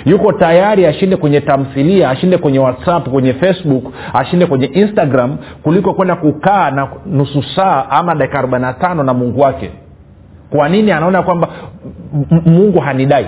yuko 0.06 0.32
tayari 0.34 0.86
ashinde 0.86 1.16
kwenye 1.16 1.42
tamthilia 1.42 2.10
ashinde 2.10 2.38
kwenye 2.38 2.60
whatsapp 2.60 3.10
kwenye 3.10 3.34
facebook 3.34 3.84
ashinde 4.14 4.46
kwenye 4.46 4.66
instagram 4.66 5.38
kuliko 5.64 5.94
kwenda 5.94 6.16
kukaa 6.16 6.72
na 6.72 6.88
nusu 7.06 7.44
saa 7.56 7.86
ama 7.90 8.16
dakika 8.16 8.42
45 8.42 9.04
na 9.04 9.14
mungu 9.14 9.40
wake. 9.42 9.72
Kwa 10.50 10.70
nini 10.70 10.92
anaona 10.92 11.24
kwamba 11.24 11.48
mungu 12.46 12.80
hanidai? 12.80 13.26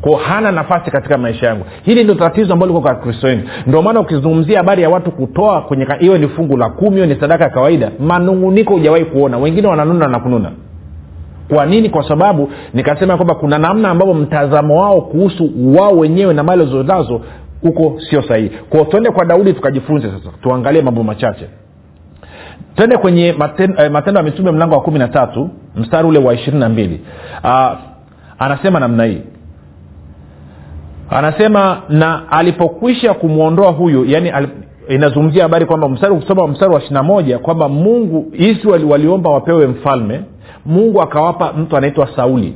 Ko 0.00 0.16
hana 0.16 0.52
nafasi 0.52 0.90
katika 0.90 1.18
maisha 1.18 1.46
yangu. 1.46 1.64
Hili 1.82 2.04
ndio 2.04 2.14
tatizo 2.14 2.52
ambalo 2.52 2.72
liko 2.72 2.82
kwa 2.82 2.94
kristo 2.94 3.26
wengi 3.26 3.44
ndio 3.66 3.82
maana 3.82 4.00
ukizungumzia 4.00 4.58
habari 4.58 4.82
ya 4.82 4.90
watu 4.90 5.10
kutoa 5.12 5.60
kwenye 5.62 5.86
hiyo 5.98 6.18
ni 6.18 6.28
fungu 6.28 6.56
la 6.56 6.68
kumi 6.70 6.90
hiyo 6.94 7.06
ni 7.06 7.20
sadaka 7.20 7.44
ya 7.44 7.50
kawaida 7.50 7.90
manunguniko 7.98 8.72
hujawahi 8.74 9.04
kuona. 9.04 9.38
Wengine 9.38 9.68
wananuna 9.68 10.08
na 10.08 10.20
kununa 10.20 10.50
kwa 11.48 11.66
nini? 11.66 11.90
Kwa 11.90 12.08
sababu 12.08 12.50
nikasema 12.74 13.16
kwamba 13.16 13.34
kuna 13.34 13.58
namna 13.58 13.88
ambavyo 13.90 14.14
mtazamo 14.14 14.80
wao 14.80 15.00
kuhusu 15.00 15.50
wao 15.76 15.92
wenyewe 15.98 16.34
na 16.34 16.42
mali 16.42 16.66
zonazo 16.66 17.20
huko 17.62 18.00
sio 18.10 18.22
sahihi. 18.22 18.48
Kwao 18.70 18.84
tuende 18.84 19.10
kwa 19.10 19.24
daudi 19.24 19.52
tukajifunze 19.52 20.08
sasa. 20.10 20.30
Tuangalie 20.42 20.82
mambo 20.82 21.02
machache. 21.02 21.46
Twende 22.74 22.96
kwenye 22.96 23.32
matendo, 23.32 23.84
eh, 23.84 23.90
matendo 23.90 24.18
ya 24.20 24.24
mitume 24.24 24.50
mlango 24.50 24.74
wa 24.74 24.80
kumi 24.80 24.98
na 24.98 25.08
tatu 25.08 25.50
mstari 25.76 26.08
ule 26.08 26.18
wa 26.18 26.34
ishirini 26.34 26.60
na 26.60 26.68
mbili. 26.68 27.00
Uh, 27.44 27.70
anasema 28.38 28.80
namna 28.80 29.04
hii. 29.04 29.20
Anasema 31.10 31.82
na 31.88 32.30
alipokwisha 32.30 33.14
kumwondoa 33.14 33.70
huyu 33.70 34.04
yani 34.04 34.30
alip, 34.30 34.50
inazungumzia 34.88 35.42
habari 35.42 35.66
kwamba 35.66 35.88
mstari 35.88 36.14
kusoma 36.14 36.46
mstari 36.46 36.72
wa 36.72 36.78
ishirina 36.78 37.02
moja 37.02 37.38
kwamba 37.38 37.68
mungu 37.68 38.26
israeli 38.32 38.84
waliomba 38.84 39.30
wapewe 39.30 39.66
mfalme 39.66 40.20
mungu 40.66 41.02
akawapa 41.02 41.52
mtu 41.52 41.76
anaitwa 41.76 42.08
sauli. 42.16 42.54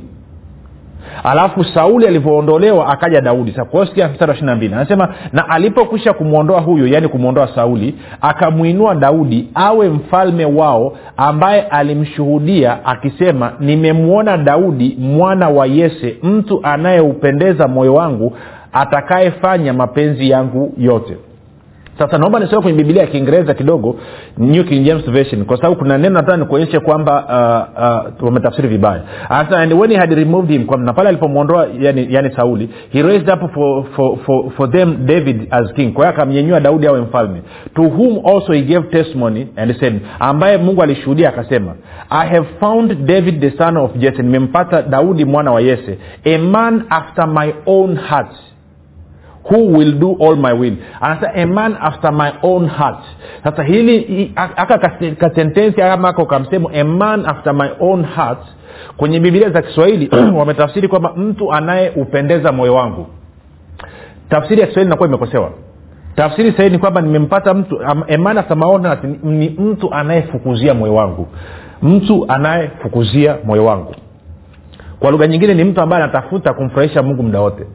Alafu 1.23 1.63
sauli 1.63 2.07
alivyoondolewa 2.07 2.87
akaja 2.87 3.21
daudi. 3.21 3.55
Sikia 3.87 4.07
mstari 4.09 4.29
wa 4.31 4.35
ishiri 4.37 4.73
anasema 4.73 5.15
na 5.33 5.49
alipokwisha 5.49 6.13
kumwondoa 6.13 6.61
huyo 6.61 6.87
yaani 6.87 7.07
kumwondoa 7.07 7.47
sauli 7.55 7.95
akamwinua 8.21 8.95
daudi 8.95 9.49
awe 9.55 9.89
mfalme 9.89 10.45
wao 10.45 10.97
ambaye 11.17 11.61
alimshuhudia 11.61 12.85
akisema 12.85 13.51
nimemwona 13.59 14.37
daudi 14.37 14.97
mwana 14.99 15.49
wa 15.49 15.65
yese 15.67 16.17
mtu 16.23 16.59
anayeupendeza 16.63 17.67
moyo 17.67 17.93
wangu 17.93 18.37
atakayefanya 18.73 19.73
mapenzi 19.73 20.29
yangu 20.29 20.73
yote 20.77 21.17
sasa 21.99 22.17
naomba 22.17 22.39
nisome 22.39 22.61
kwenye 22.61 22.77
bibilia 22.77 23.01
ya 23.01 23.07
kiingereza 23.07 23.53
kidogo 23.53 23.95
new 24.37 24.63
king 24.63 24.83
james 24.85 25.11
version 25.11 25.45
kwa 25.45 25.57
sababu 25.57 25.75
kuna 25.75 25.97
neno 25.97 26.13
nataka 26.15 26.37
nikuonyeshe 26.37 26.79
kwamba 26.79 27.23
uh, 28.17 28.17
uh, 28.19 28.23
wametafsiri 28.25 28.67
vibaya. 28.67 29.01
And 29.29 29.73
when 29.73 29.91
he 29.91 29.97
had 29.97 30.13
removed 30.15 30.49
him 30.51 30.67
na 30.85 30.93
pale 30.93 31.09
alipomwondoa 31.09 31.67
yani, 31.79 32.07
yani 32.09 32.29
sauli 32.35 32.69
he 32.89 33.01
raised 33.01 33.29
up 33.29 33.53
for, 33.53 33.85
for, 33.95 34.17
for, 34.25 34.51
for 34.51 34.71
them 34.71 35.05
david 35.05 35.47
as 35.51 35.73
king. 35.73 35.93
Kwa 35.93 36.05
hiyo 36.05 36.15
akamnyenyua 36.15 36.59
daudi 36.59 36.87
awe 36.87 37.01
mfalme. 37.01 37.41
To 37.75 37.81
whom 37.81 38.25
also 38.25 38.53
he 38.53 38.61
gave 38.61 38.87
testimony 38.87 39.47
and 39.55 39.79
said 39.79 40.01
ambaye 40.19 40.57
mungu 40.57 40.83
alishuhudia 40.83 41.29
akasema 41.29 41.75
i 42.09 42.27
have 42.29 42.47
found 42.59 43.05
david 43.05 43.41
the 43.41 43.57
son 43.57 43.77
of 43.77 43.95
jesse 43.95 44.23
nimempata 44.23 44.81
daudi 44.81 45.25
mwana 45.25 45.51
wa 45.51 45.61
yese 45.61 45.97
a 46.25 46.37
man 46.37 46.83
after 46.89 47.27
my 47.27 47.53
own 47.65 47.95
heart 47.97 48.31
who 49.49 49.77
will 49.77 49.99
do 49.99 50.17
all 50.19 50.35
my 50.35 50.53
will? 50.53 50.75
Anasema 51.01 51.33
a 51.35 51.45
man 51.45 51.77
after 51.81 52.11
my 52.11 52.31
own 52.43 52.67
heart. 52.67 53.03
Sasa 53.43 53.63
hili 53.63 54.31
aka 54.35 54.77
kasentensi 55.19 55.81
ama 55.81 56.09
aka 56.09 56.25
kamsemo 56.25 56.69
a 56.73 56.83
man 56.83 57.25
after 57.25 57.53
my 57.53 57.69
own 57.79 58.03
heart 58.03 58.39
kwenye 58.97 59.19
bibilia 59.19 59.49
za 59.49 59.61
kiswahili 59.61 60.09
wametafsiri 60.39 60.87
kwamba 60.87 61.13
mtu 61.15 61.53
anayeupendeza 61.53 62.51
moyo 62.51 62.75
wangu. 62.75 63.07
Tafsiri 64.29 64.61
ya 64.61 64.67
kiswahili 64.67 64.89
inakuwa 64.89 65.09
imekosewa. 65.09 65.51
Tafsiri 66.15 66.51
sahii 66.51 66.69
ni 66.69 66.77
kwamba 66.79 67.01
nimempata 67.01 67.53
mtu 67.53 67.79
emana 68.07 68.43
ni, 69.03 69.37
ni 69.37 69.49
mtu 69.49 69.93
anayefukuzia 69.93 70.73
moyo 70.73 70.95
wangu. 70.95 71.27
Mtu 71.81 72.25
anayefukuzia 72.27 73.37
moyo 73.43 73.65
wangu. 73.65 73.95
Kwa 74.99 75.11
lugha 75.11 75.27
nyingine 75.27 75.53
ni 75.53 75.63
mtu 75.63 75.81
ambaye 75.81 76.03
anatafuta 76.03 76.53
kumfurahisha 76.53 77.03
mungu 77.03 77.23
muda 77.23 77.41
wote 77.41 77.65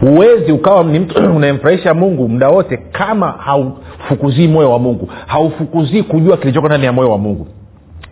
huwezi 0.00 0.52
ukawa 0.52 0.84
ni 0.84 0.98
mtu 0.98 1.18
unayemfurahisha 1.36 1.94
mungu 1.94 2.28
muda 2.28 2.48
wote 2.48 2.76
kama 2.76 3.30
haufukuzii 3.30 4.48
moyo 4.48 4.70
wa 4.70 4.78
mungu. 4.78 5.08
Haufukuzii 5.26 6.02
kujua 6.02 6.36
kilichoko 6.36 6.66
ndani 6.66 6.84
ya 6.84 6.92
moyo 6.92 7.10
wa 7.10 7.18
mungu. 7.18 7.46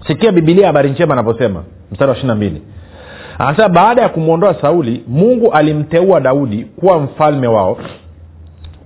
Sikia 0.07 0.33
bibilia 0.33 0.67
habari 0.67 0.91
njema 0.91 1.13
anavyosema 1.15 1.63
mstari 1.93 2.11
wa 2.11 2.17
ishiri 2.17 2.35
mbili. 2.35 2.63
Anasema 3.39 3.69
baada 3.69 4.03
ya 4.03 4.09
kumwondoa 4.09 4.55
sauli 4.61 5.05
mungu 5.09 5.53
alimteua 5.53 6.21
daudi 6.21 6.65
kuwa 6.65 6.99
mfalme 7.01 7.47
wao 7.47 7.79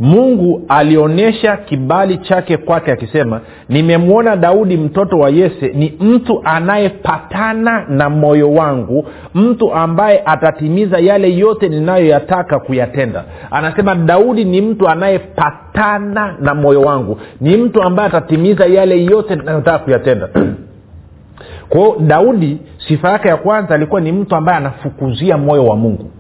mungu 0.00 0.62
alionyesha 0.68 1.56
kibali 1.56 2.18
chake 2.18 2.56
kwake 2.56 2.92
akisema 2.92 3.40
nimemwona 3.68 4.36
daudi 4.36 4.76
mtoto 4.76 5.18
wa 5.18 5.30
yese 5.30 5.68
ni 5.68 5.94
mtu 6.00 6.40
anayepatana 6.44 7.84
na 7.88 8.10
moyo 8.10 8.52
wangu 8.52 9.06
mtu 9.34 9.72
ambaye 9.74 10.22
atatimiza 10.24 10.98
yale 10.98 11.34
yote 11.34 11.68
ninayoyataka 11.68 12.58
kuyatenda. 12.58 13.24
Anasema 13.50 13.94
daudi 13.94 14.44
ni 14.44 14.60
mtu 14.62 14.88
anayepatana 14.88 16.34
na 16.40 16.54
moyo 16.54 16.80
wangu 16.80 17.20
ni 17.40 17.56
mtu 17.56 17.82
ambaye 17.82 18.08
atatimiza 18.08 18.66
yale 18.66 19.04
yote 19.04 19.36
ninayotaka 19.36 19.78
kuyatenda. 19.78 20.28
Kwao 21.68 21.96
daudi 22.00 22.58
sifa 22.88 23.10
yake 23.10 23.28
ya 23.28 23.36
kwanza 23.36 23.74
alikuwa 23.74 24.00
ni 24.00 24.12
mtu 24.12 24.36
ambaye 24.36 24.58
anafukuzia 24.58 25.38
moyo 25.38 25.66
wa 25.66 25.76
mungu 25.76 26.10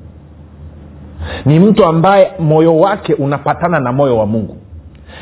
ni 1.44 1.60
mtu 1.60 1.84
ambaye 1.84 2.30
moyo 2.38 2.76
wake 2.76 3.14
unapatana 3.14 3.80
na 3.80 3.92
moyo 3.92 4.18
wa 4.18 4.26
mungu. 4.26 4.56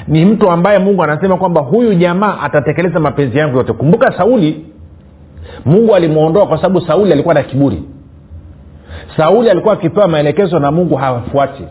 Ni 0.09 0.25
mtu 0.25 0.51
ambaye 0.51 0.79
mungu 0.79 1.03
anasema 1.03 1.37
kwamba 1.37 1.61
huyu 1.61 1.95
jamaa 1.95 2.39
atatekeleza 2.43 3.01
mapenzi 3.01 3.39
yangu 3.39 3.57
yote. 3.57 3.73
Kumbuka 3.73 4.13
sauli. 4.19 4.67
Mungu 5.65 5.95
alimwondoa 5.95 6.47
kwa 6.47 6.57
sababu 6.57 6.81
sauli 6.81 7.13
alikuwa 7.13 7.35
na 7.35 7.43
kiburi. 7.43 7.83
Sauli 9.17 9.51
alikuwa 9.51 9.75
akipewa 9.75 10.09
maelekezo 10.09 10.59
na 10.59 10.71
mungu 10.71 10.95
hawafuati 10.97 11.65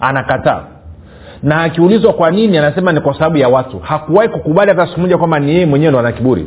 anakataa. 0.00 0.62
Na 1.42 1.62
akiulizwa 1.62 2.12
kwa 2.12 2.30
nini 2.30 2.58
anasema 2.58 2.92
ni 2.92 3.00
kwa 3.00 3.14
sababu 3.14 3.36
ya 3.36 3.48
watu. 3.48 3.78
Hakuwahi 3.78 4.28
kukubali 4.28 4.70
hata 4.70 4.86
siku 4.86 5.00
moja 5.00 5.18
kwamba 5.18 5.38
ni 5.38 5.52
yeye 5.52 5.66
mwenyewe 5.66 5.90
ndo 5.90 5.98
ana 6.00 6.12
kiburi. 6.12 6.46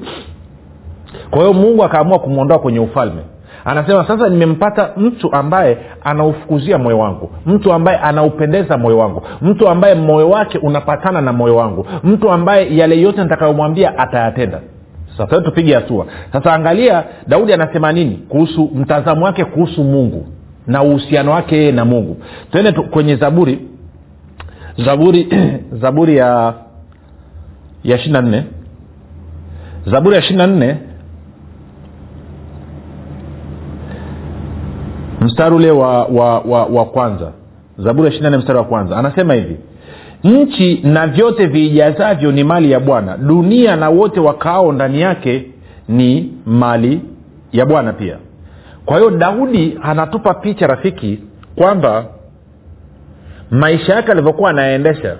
Kwa 1.29 1.39
hiyo 1.39 1.53
mungu 1.53 1.83
akaamua 1.83 2.19
kumwondoa 2.19 2.59
kwenye 2.59 2.79
ufalme 2.79 3.21
anasema 3.65 4.07
sasa 4.07 4.29
nimempata 4.29 4.89
mtu 4.97 5.33
ambaye 5.33 5.77
anaufukuzia 6.03 6.77
moyo 6.77 6.99
wangu 6.99 7.31
mtu 7.45 7.73
ambaye 7.73 7.97
anaupendeza 7.97 8.77
moyo 8.77 8.97
wangu 8.97 9.23
mtu 9.41 9.67
ambaye 9.69 9.95
moyo 9.95 10.29
wake 10.29 10.57
unapatana 10.57 11.21
na 11.21 11.33
moyo 11.33 11.55
wangu 11.55 11.87
mtu 12.03 12.31
ambaye 12.31 12.77
yale 12.77 13.01
yote 13.01 13.23
nitakayomwambia 13.23 13.97
atayatenda. 13.97 14.59
Sasa 15.17 15.41
tupige 15.41 15.75
hatua. 15.75 16.05
Sasa 16.31 16.53
angalia 16.53 17.03
daudi 17.27 17.53
anasema 17.53 17.91
nini 17.91 18.15
kuhusu 18.29 18.71
mtazamo 18.75 19.25
wake 19.25 19.45
kuhusu 19.45 19.83
mungu 19.83 20.27
na 20.67 20.83
uhusiano 20.83 21.31
wake 21.31 21.55
yeye 21.57 21.71
na 21.71 21.85
mungu. 21.85 22.17
Twende 22.51 22.71
kwenye 22.71 23.15
zaburi 23.15 23.59
zaburi 24.85 25.27
zaburi 25.81 26.17
ya 26.17 26.53
ya 27.83 27.95
ishiri 27.95 28.13
na 28.13 28.21
nne. 28.21 28.43
Zaburi 29.85 30.15
ya 30.15 30.21
ishiri 30.21 30.37
na 30.37 30.47
nne 30.47 30.77
mstari 35.23 35.55
ule 35.55 35.71
wa, 35.71 36.03
wa, 36.05 36.39
wa, 36.39 36.65
wa 36.65 36.85
kwanza. 36.85 37.31
Zaburi 37.77 38.07
ya 38.07 38.13
ishiri 38.13 38.37
mstari 38.37 38.57
wa 38.59 38.65
kwanza. 38.65 38.97
Anasema 38.97 39.33
hivi 39.33 39.57
nchi 40.23 40.81
na 40.83 41.07
vyote 41.07 41.45
viijazavyo 41.45 42.31
ni 42.31 42.43
mali 42.43 42.71
ya 42.71 42.79
bwana. 42.79 43.17
Dunia 43.17 43.75
na 43.75 43.89
wote 43.89 44.19
wakaao 44.19 44.71
ndani 44.71 45.01
yake 45.01 45.45
ni 45.87 46.33
mali 46.45 47.01
ya 47.51 47.65
bwana 47.65 47.93
pia. 47.93 48.17
Kwa 48.85 48.97
hiyo 48.97 49.09
daudi 49.11 49.79
anatupa 49.81 50.33
picha 50.33 50.67
rafiki 50.67 51.19
kwamba 51.55 52.05
maisha 53.51 53.93
yake 53.95 54.11
alivyokuwa 54.11 54.49
anaendesha 54.49 55.17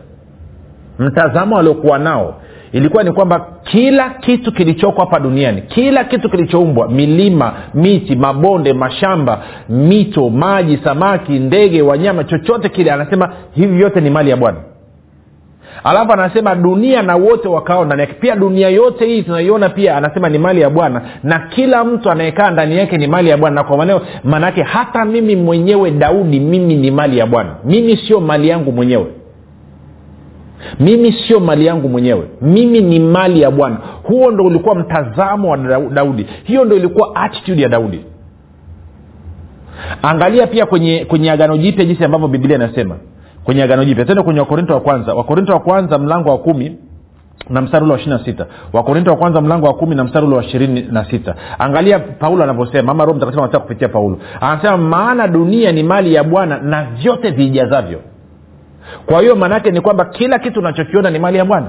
mtazamo 0.99 1.57
aliokuwa 1.59 1.99
nao 1.99 2.41
ilikuwa 2.73 3.03
ni 3.03 3.11
kwamba 3.11 3.47
kila 3.63 4.09
kitu 4.09 4.51
kilichoko 4.51 4.99
hapa 5.01 5.19
duniani 5.19 5.61
kila 5.61 6.03
kitu 6.03 6.29
kilichoumbwa 6.29 6.89
milima 6.89 7.53
miti 7.73 8.15
mabonde 8.15 8.73
mashamba 8.73 9.43
mito 9.69 10.29
maji 10.29 10.79
samaki 10.83 11.31
ndege 11.39 11.81
wanyama 11.81 12.23
chochote 12.23 12.69
kile 12.69 12.91
anasema 12.91 13.33
hivi 13.55 13.75
vyote 13.77 14.01
ni 14.01 14.09
mali 14.09 14.29
ya 14.29 14.37
bwana. 14.37 14.57
Alafu 15.83 16.13
anasema 16.13 16.55
dunia 16.55 17.01
na 17.01 17.15
wote 17.15 17.47
wakao 17.47 17.85
ndani 17.85 18.01
yake. 18.01 18.13
Pia 18.13 18.35
dunia 18.35 18.69
yote 18.69 19.05
hii 19.05 19.23
tunaiona 19.23 19.69
pia 19.69 19.97
anasema 19.97 20.29
ni 20.29 20.37
mali 20.37 20.61
ya 20.61 20.69
bwana. 20.69 21.01
Na 21.23 21.39
kila 21.39 21.83
mtu 21.83 22.11
anayekaa 22.11 22.51
ndani 22.51 22.77
yake 22.77 22.97
ni 22.97 23.07
mali 23.07 23.29
ya 23.29 23.37
bwana. 23.37 23.55
Na 23.55 23.63
kwa 23.63 23.77
maneo 23.77 24.01
maanaake 24.23 24.63
hata 24.63 25.05
mimi 25.05 25.35
mwenyewe 25.35 25.91
daudi 25.91 26.39
mimi 26.39 26.75
ni 26.75 26.91
mali 26.91 27.17
ya 27.17 27.25
bwana. 27.25 27.55
Mimi 27.65 27.97
sio 27.97 28.19
mali 28.19 28.47
yangu 28.49 28.71
mwenyewe 28.71 29.05
mimi 30.79 31.11
sio 31.27 31.39
mali 31.39 31.65
yangu 31.65 31.89
mwenyewe. 31.89 32.27
Mimi 32.41 32.81
ni 32.81 32.99
mali 32.99 33.41
ya 33.41 33.51
bwana. 33.51 33.77
Huo 34.03 34.31
ndo 34.31 34.43
ulikuwa 34.43 34.75
mtazamo 34.75 35.49
wa 35.51 35.57
daudi. 35.93 36.27
Hiyo 36.43 36.65
ndo 36.65 36.75
ilikuwa 36.75 37.15
attitude 37.15 37.61
ya 37.61 37.69
daudi. 37.69 38.05
Angalia 40.01 40.47
pia 40.47 40.65
kwenye 40.65 41.05
kwenye 41.05 41.31
agano 41.31 41.57
jipya 41.57 41.85
jinsi 41.85 42.03
ambavyo 42.03 42.27
biblia 42.27 42.55
inasema. 42.55 42.95
Kwenye 43.43 43.63
agano 43.63 43.85
jipya. 43.85 44.05
Tende 44.05 44.23
kwenye 44.23 44.39
wakorinto 44.39 44.73
wa 44.73 44.79
kwanza. 44.79 45.13
Wakorinto 45.13 45.53
wa 45.53 45.59
kwanza 45.59 45.97
mlango 45.97 46.29
wa 46.29 46.37
kumi 46.37 46.77
na 47.49 47.61
mstari 47.61 47.83
ule 47.83 47.93
wa 47.93 47.99
ishirina 47.99 48.25
sita. 48.25 48.45
Wakorinto 48.73 49.11
wa 49.11 49.17
kwanza 49.17 49.41
mlango 49.41 49.67
wa 49.67 49.73
kumi 49.73 49.95
na 49.95 50.03
mstari 50.03 50.25
ule 50.25 50.35
wa 50.35 50.43
ishirini 50.43 50.81
na 50.91 51.05
sita. 51.05 51.35
Angalia 51.59 51.99
paulo 51.99 52.43
anavyosema 52.43 52.91
ama 52.91 53.05
roho 53.05 53.17
mtakatifu 53.17 53.43
anataka 53.43 53.63
kupitia 53.63 53.89
paulo. 53.89 54.17
Anasema 54.41 54.77
maana 54.77 55.27
dunia 55.27 55.71
ni 55.71 55.83
mali 55.83 56.13
ya 56.13 56.23
bwana 56.23 56.57
na 56.59 56.83
vyote 56.83 57.29
viijazavyo 57.31 57.99
kwa 59.05 59.21
hiyo 59.21 59.35
maanaake 59.35 59.71
ni 59.71 59.81
kwamba 59.81 60.05
kila 60.05 60.39
kitu 60.39 60.59
unachokiona 60.59 61.09
ni 61.09 61.19
mali 61.19 61.37
ya 61.37 61.45
bwana. 61.45 61.67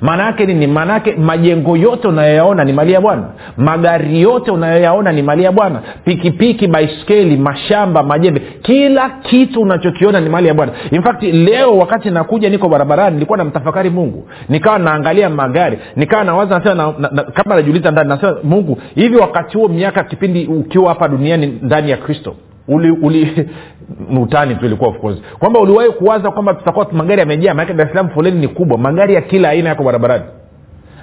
Maanaake 0.00 0.46
nini? 0.46 0.66
Maanaake 0.66 1.16
majengo 1.16 1.76
yote 1.76 2.08
unayoyaona 2.08 2.64
ni 2.64 2.72
mali 2.72 2.92
ya 2.92 3.00
bwana. 3.00 3.24
Magari 3.56 4.20
yote 4.20 4.50
unayoyaona 4.50 5.12
ni 5.12 5.22
mali 5.22 5.44
ya 5.44 5.52
bwana. 5.52 5.82
Pikipiki 6.04 6.66
baiskeli 6.66 7.36
mashamba 7.36 8.02
majembe. 8.02 8.40
Kila 8.62 9.10
kitu 9.10 9.62
unachokiona 9.62 10.20
ni 10.20 10.28
mali 10.30 10.48
ya 10.48 10.54
bwana. 10.54 10.72
Infact 10.90 11.22
leo 11.22 11.78
wakati 11.78 12.10
nakuja 12.10 12.50
niko 12.50 12.68
barabarani 12.68 13.14
nilikuwa 13.14 13.38
namtafakari 13.38 13.90
mungu. 13.90 14.28
Nikawa 14.48 14.78
naangalia 14.78 15.30
magari. 15.30 15.78
Nikawa 15.96 16.24
nawaza 16.24 16.58
nasema 16.58 16.74
na, 16.74 16.94
na, 16.98 17.10
na, 17.12 17.22
kama 17.22 17.54
najiuliza 17.54 17.90
ndani 17.90 18.08
nasema 18.08 18.36
mungu 18.42 18.78
hivi 18.94 19.16
wakati 19.16 19.56
huo 19.58 19.68
miaka 19.68 20.04
kipindi 20.04 20.46
ukiwa 20.46 20.88
hapa 20.88 21.08
duniani 21.08 21.58
ndani 21.62 21.90
ya 21.90 21.96
kristo 21.96 22.34
uli, 22.68 22.90
uli 22.90 23.48
utani 24.22 24.54
tu 24.54 24.66
ilikuwa 24.66 24.90
of 24.90 24.98
course. 24.98 25.18
Kwamba 25.38 25.60
uliwahi 25.60 25.90
kuwaza 25.90 26.30
kwamba 26.30 26.54
tutakuwa 26.54 26.86
magari 26.92 27.20
yamejaa? 27.20 27.54
Maanake 27.54 27.74
dar 27.74 27.88
salaam 27.88 28.08
foleni 28.08 28.40
ni 28.40 28.48
kubwa. 28.48 28.78
Magari 28.78 29.14
ya 29.14 29.20
kila 29.20 29.48
aina 29.48 29.68
yako 29.68 29.82
barabarani. 29.84 30.24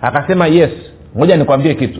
Akasema 0.01 0.47
yes. 0.47 0.69
Moja 1.15 1.37
nikwambie 1.37 1.73
kitu. 1.73 1.99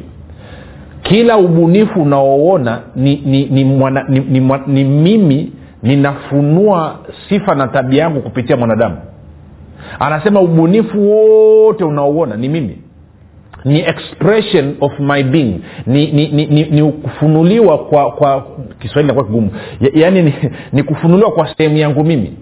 Kila 1.02 1.38
ubunifu 1.38 2.02
unaoona 2.02 2.80
ni, 2.96 3.16
ni, 3.26 3.46
ni, 3.46 3.66
mwana, 3.66 4.06
ni, 4.10 4.20
ni, 4.20 4.40
ni, 4.40 4.60
ni 4.68 4.84
mimi 4.84 5.52
ninafunua 5.84 7.00
sifa 7.30 7.56
na 7.56 7.68
tabia 7.68 8.04
yangu 8.04 8.22
kupitia 8.22 8.58
mwanadamu. 8.58 8.98
Anasema 10.00 10.42
ubunifu 10.42 11.12
wote 11.12 11.84
unaouona 11.84 12.36
ni 12.36 12.50
mimi 12.50 12.78
ni 13.66 13.80
expression 13.80 14.76
of 14.82 15.00
my 15.00 15.24
being. 15.24 15.60
Ni 15.86 16.12
ni, 16.12 16.28
ni, 16.28 16.46
ni, 16.46 16.64
ni 16.64 16.92
kufunuliwa 16.92 17.78
kwa 17.78 18.12
kwa 18.12 18.46
kiswahili 18.80 19.08
nakuwa 19.08 19.26
kigumu. 19.26 19.50
Yaani 19.94 20.22
ni, 20.22 20.34
ni 20.74 20.84
kufunuliwa 20.84 21.32
kwa 21.32 21.56
sehemu 21.58 21.78
yangu 21.78 22.04
mimi. 22.04 22.34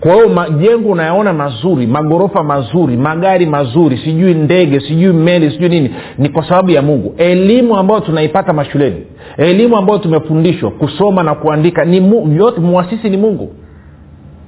Kwa 0.00 0.14
hiyo 0.14 0.28
majengo 0.28 0.88
unayaona 0.88 1.32
mazuri 1.32 1.86
magorofa 1.86 2.42
mazuri 2.42 2.96
magari 2.96 3.46
mazuri 3.46 3.96
sijui 3.98 4.34
ndege 4.34 4.80
sijui 4.80 5.12
meli 5.12 5.50
sijui 5.50 5.68
nini 5.68 5.90
ni 6.18 6.28
kwa 6.28 6.48
sababu 6.48 6.70
ya 6.70 6.82
mungu. 6.82 7.14
Elimu 7.18 7.76
ambayo 7.76 8.00
tunaipata 8.00 8.52
mashuleni 8.52 8.96
elimu 9.36 9.76
ambayo 9.76 9.98
tumefundishwa 9.98 10.70
kusoma 10.70 11.22
na 11.22 11.34
kuandika 11.34 11.84
ni 11.84 12.00
mu, 12.00 12.34
yote 12.38 12.60
muasisi 12.60 13.10
ni 13.10 13.16
mungu 13.16 13.52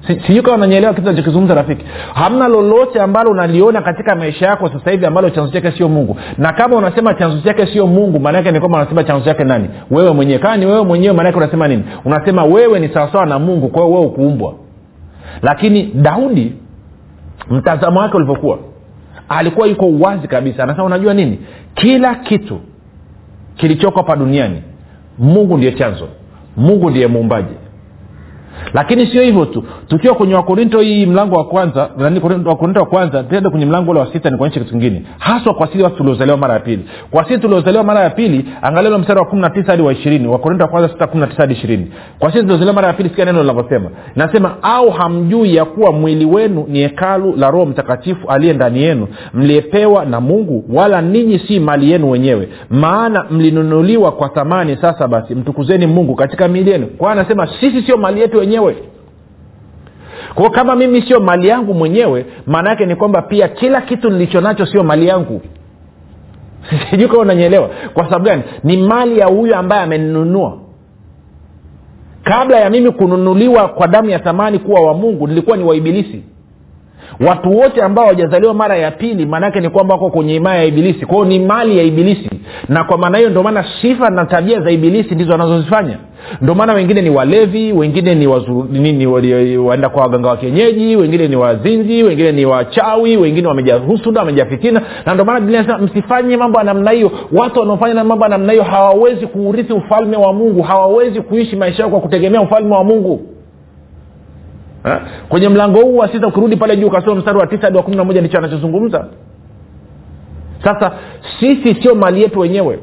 sijui 0.07 0.41
kama 0.41 0.57
nanyelewa 0.57 0.93
kitu 0.93 1.07
nachokizungumza 1.07 1.53
rafiki. 1.55 1.85
Hamna 2.13 2.47
lolote 2.47 3.01
ambalo 3.01 3.31
unaliona 3.31 3.81
katika 3.81 4.15
maisha 4.15 4.45
yako 4.45 4.69
sasa 4.69 4.91
hivi 4.91 5.05
ambalo 5.05 5.29
chanzo 5.29 5.51
chake 5.53 5.71
sio 5.71 5.89
mungu. 5.89 6.17
Na 6.37 6.53
kama 6.53 6.75
unasema 6.75 7.13
chanzo 7.13 7.41
chake 7.41 7.65
sio 7.67 7.87
mungu 7.87 8.19
maanaake 8.19 8.51
ni 8.51 8.59
kwamba 8.59 8.77
unasema 8.77 9.03
chanzo 9.03 9.25
chake 9.25 9.43
nani? 9.43 9.69
Wewe 9.91 10.11
mwenyewe. 10.13 10.39
Kama 10.39 10.57
ni 10.57 10.65
wewe 10.65 10.83
mwenyewe 10.83 11.13
maanake 11.13 11.37
unasema 11.37 11.67
nini? 11.67 11.83
Unasema 12.05 12.43
wewe 12.43 12.79
ni 12.79 12.89
sawasawa 12.89 13.25
na 13.25 13.39
mungu 13.39 13.67
kwa 13.69 13.81
hiyo 13.83 13.93
wewe 13.95 14.05
ukuumbwa 14.07 14.53
lakini 15.41 15.83
daudi 15.83 16.53
mtazamo 17.49 17.99
wake 17.99 18.17
ulivyokuwa 18.17 18.59
alikuwa 19.29 19.67
yuko 19.67 19.85
uwazi 19.85 20.27
kabisa. 20.27 20.63
Anasema 20.63 20.83
unajua 20.85 21.13
nini? 21.13 21.39
Kila 21.75 22.15
kitu 22.15 22.59
kilichoko 23.55 23.97
hapa 23.97 24.15
duniani 24.15 24.61
mungu 25.17 25.57
ndiye 25.57 25.71
chanzo. 25.71 26.07
Mungu 26.57 26.89
ndiye 26.89 27.07
muumbaji 27.07 27.53
lakini 28.73 29.07
sio 29.07 29.21
hivyo 29.21 29.45
tu. 29.45 29.63
Tukiwa 29.87 30.15
kwenye 30.15 30.35
wakorinto 30.35 30.79
hii 30.79 31.05
mlango 31.05 31.35
wa 31.35 31.43
kwanza 31.45 31.89
wakorinto 32.45 32.79
wa 32.79 32.85
kwanza 32.85 33.23
tende 33.23 33.49
kwenye 33.49 33.65
mlango 33.65 33.91
ule 33.91 33.99
wa 33.99 34.13
sita 34.13 34.29
nikuonyeshe 34.29 34.59
kitu 34.59 34.71
kingine. 34.71 35.03
Haswa 35.17 35.53
kwa 35.53 35.67
sili 35.67 35.83
watu 35.83 35.95
tuliozaliwa 35.95 36.37
mara 36.37 36.53
ya 36.53 36.59
pili. 36.59 36.85
Kwa 37.11 37.23
sisi 37.23 37.39
tuliozaliwa 37.39 37.83
mara 37.83 37.99
ya 38.01 38.09
pili 38.09 38.45
angalia 38.61 38.97
mstari 38.97 39.19
wa 39.19 39.25
kumi 39.25 39.41
na 39.41 39.49
tisa 39.49 39.71
hadi 39.71 39.83
wa 39.83 39.93
ishirini 39.93 40.27
wakorinto 40.27 40.63
wa 40.63 40.69
kwanza 40.71 40.89
sita 40.89 41.07
kumi 41.07 41.21
na 41.21 41.27
tisa 41.27 41.41
hadi 41.43 41.53
ishirini. 41.53 41.91
Kwa 42.19 42.29
sisi 42.31 42.41
tuliozaliwa 42.41 42.73
mara 42.73 42.87
ya 42.87 42.93
pili 42.93 43.09
sikia 43.09 43.25
neno 43.25 43.41
linavyosema. 43.41 43.89
Nasema 44.15 44.55
au 44.61 44.89
hamjui 44.91 45.55
ya 45.55 45.65
kuwa 45.65 45.91
mwili 45.91 46.25
wenu 46.25 46.65
ni 46.67 46.79
hekalu 46.79 47.33
la 47.37 47.51
roho 47.51 47.65
mtakatifu 47.65 48.27
aliye 48.31 48.53
ndani 48.53 48.81
yenu 48.83 49.07
mliyepewa 49.33 50.05
na 50.05 50.21
mungu 50.21 50.65
wala 50.73 51.01
ninyi 51.01 51.39
si 51.39 51.59
mali 51.59 51.91
yenu 51.91 52.09
wenyewe. 52.09 52.49
Maana 52.69 53.25
mlinunuliwa 53.31 54.11
kwa 54.11 54.29
thamani. 54.29 54.77
Sasa 54.81 55.07
basi 55.07 55.35
mtukuzeni 55.35 55.87
mungu 55.87 56.15
katika 56.15 56.47
miili 56.47 56.71
yenu. 56.71 56.87
Kwa 56.87 57.11
anasema 57.11 57.47
sisi 57.59 57.81
sio 57.81 57.97
mali 57.97 58.21
yetu 58.21 58.37
wenyewe 58.37 58.48
kwao 60.35 60.49
kama 60.49 60.75
mimi 60.75 61.01
sio 61.01 61.19
mali 61.19 61.47
yangu 61.47 61.73
mwenyewe 61.73 62.25
maana 62.45 62.69
yake 62.69 62.85
ni 62.85 62.95
kwamba 62.95 63.21
pia 63.21 63.47
kila 63.47 63.81
kitu 63.81 64.09
nilicho 64.09 64.41
nacho 64.41 64.65
sio 64.65 64.83
mali 64.83 65.07
yangu. 65.07 65.41
Sijui 66.89 67.07
kama 67.07 67.21
unanyelewa 67.21 67.69
kwa 67.93 68.03
sababu 68.03 68.25
gani? 68.25 68.43
Ni 68.63 68.77
mali 68.77 69.19
ya 69.19 69.25
huyo 69.25 69.57
ambaye 69.57 69.81
ameninunua. 69.83 70.57
Kabla 72.23 72.59
ya 72.59 72.69
mimi 72.69 72.91
kununuliwa 72.91 73.67
kwa 73.67 73.87
damu 73.87 74.09
ya 74.09 74.19
thamani 74.19 74.59
kuwa 74.59 74.81
wa 74.81 74.93
mungu 74.93 75.27
nilikuwa 75.27 75.57
ni 75.57 75.63
waibilisi 75.63 76.23
watu 77.27 77.57
wote 77.57 77.81
ambao 77.81 78.05
wajazaliwa 78.07 78.53
mara 78.53 78.77
ya 78.77 78.91
pili 78.91 79.25
maanaake 79.25 79.59
ni 79.59 79.69
kwamba 79.69 79.93
wako 79.93 80.09
kwenye 80.09 80.35
imaya 80.35 80.57
ya 80.59 80.65
ibilisi. 80.65 81.05
Kwao 81.05 81.25
ni 81.25 81.39
mali 81.39 81.77
ya 81.77 81.83
ibilisi. 81.83 82.29
Na 82.69 82.83
kwa 82.83 82.97
maana 82.97 83.17
hiyo 83.17 83.29
ndio 83.29 83.43
maana 83.43 83.65
sifa 83.81 84.09
na 84.09 84.25
tabia 84.25 84.61
za 84.61 84.71
ibilisi 84.71 85.15
ndizo 85.15 85.31
wanazozifanya 85.31 85.97
ndio 86.41 86.55
maana 86.55 86.73
wengine 86.73 87.01
ni 87.01 87.09
walevi 87.09 87.73
wengine 87.73 88.15
ni 88.15 89.07
waenda 89.57 89.89
kwa 89.89 90.01
waganga 90.03 90.29
wa 90.29 90.37
kienyeji 90.37 90.95
wengine 90.95 91.27
ni 91.27 91.35
wazinzi 91.35 92.03
wengine 92.03 92.31
ni 92.31 92.45
wachawi 92.45 93.17
wengine 93.17 93.47
wamejaa 93.47 93.77
husuda 93.77 94.19
wamejaa 94.19 94.45
na 95.05 95.13
ndio 95.13 95.25
maana 95.25 95.39
biblia 95.39 95.59
inasema 95.59 95.77
msifanye 95.85 96.37
mambo 96.37 96.57
ya 96.57 96.63
namna 96.63 96.91
hiyo. 96.91 97.11
Watu 97.31 97.59
wanaofanya 97.59 98.03
mambo 98.03 98.25
ya 98.25 98.29
namna 98.29 98.51
hiyo 98.51 98.63
hawawezi 98.63 99.27
kuurithi 99.27 99.73
ufalme 99.73 100.17
wa 100.17 100.33
mungu 100.33 100.61
hawawezi 100.61 101.21
kuishi 101.21 101.55
maisha 101.55 101.83
yao 101.83 101.89
kwa 101.89 101.99
kutegemea 101.99 102.41
ufalme 102.41 102.75
wa 102.75 102.83
mungu. 102.83 103.21
Ha? 104.83 105.01
kwenye 105.29 105.49
mlango 105.49 105.81
huu 105.81 105.97
wa 105.97 106.07
sita 106.11 106.27
ukirudi 106.27 106.55
pale 106.55 106.77
juu 106.77 106.87
ukasoma 106.87 107.15
mstari 107.15 107.37
wa 107.37 107.47
tisa 107.47 107.61
hadi 107.61 107.77
wa 107.77 107.83
kumi 107.83 107.97
na 107.97 108.03
moja 108.03 108.21
ndicho 108.21 108.37
anachozungumza. 108.37 109.07
Sasa 110.63 110.91
sisi 111.39 111.75
sio 111.81 111.95
mali 111.95 112.21
yetu 112.21 112.39
wenyewe 112.39 112.79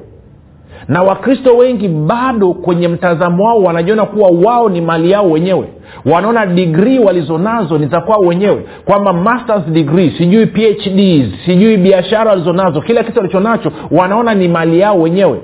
na 0.88 1.03
wakristo 1.03 1.57
wengi 1.57 1.88
bado 1.88 2.53
kwenye 2.55 2.88
mtazamo 2.88 3.44
wao 3.44 3.62
wanajiona 3.62 4.07
kuwa 4.07 4.31
wao 4.44 4.68
ni 4.68 4.81
mali 4.81 5.11
yao 5.11 5.31
wenyewe. 5.31 5.68
Wanaona 6.05 6.46
digrii 6.46 6.99
walizonazo 6.99 7.79
ni 7.79 7.87
za 7.87 8.01
kwao 8.01 8.20
wenyewe. 8.20 8.64
Kwamba 8.85 9.12
masters 9.12 9.64
degree 9.66 10.11
sijui 10.18 10.46
phds 10.46 11.44
sijui 11.46 11.77
biashara 11.77 12.31
walizonazo 12.31 12.81
kila 12.81 13.05
kitu 13.05 13.18
walichonacho 13.18 13.72
wanaona 13.90 14.35
ni 14.35 14.49
mali 14.49 14.81
yao 14.81 15.01
wenyewe. 15.01 15.40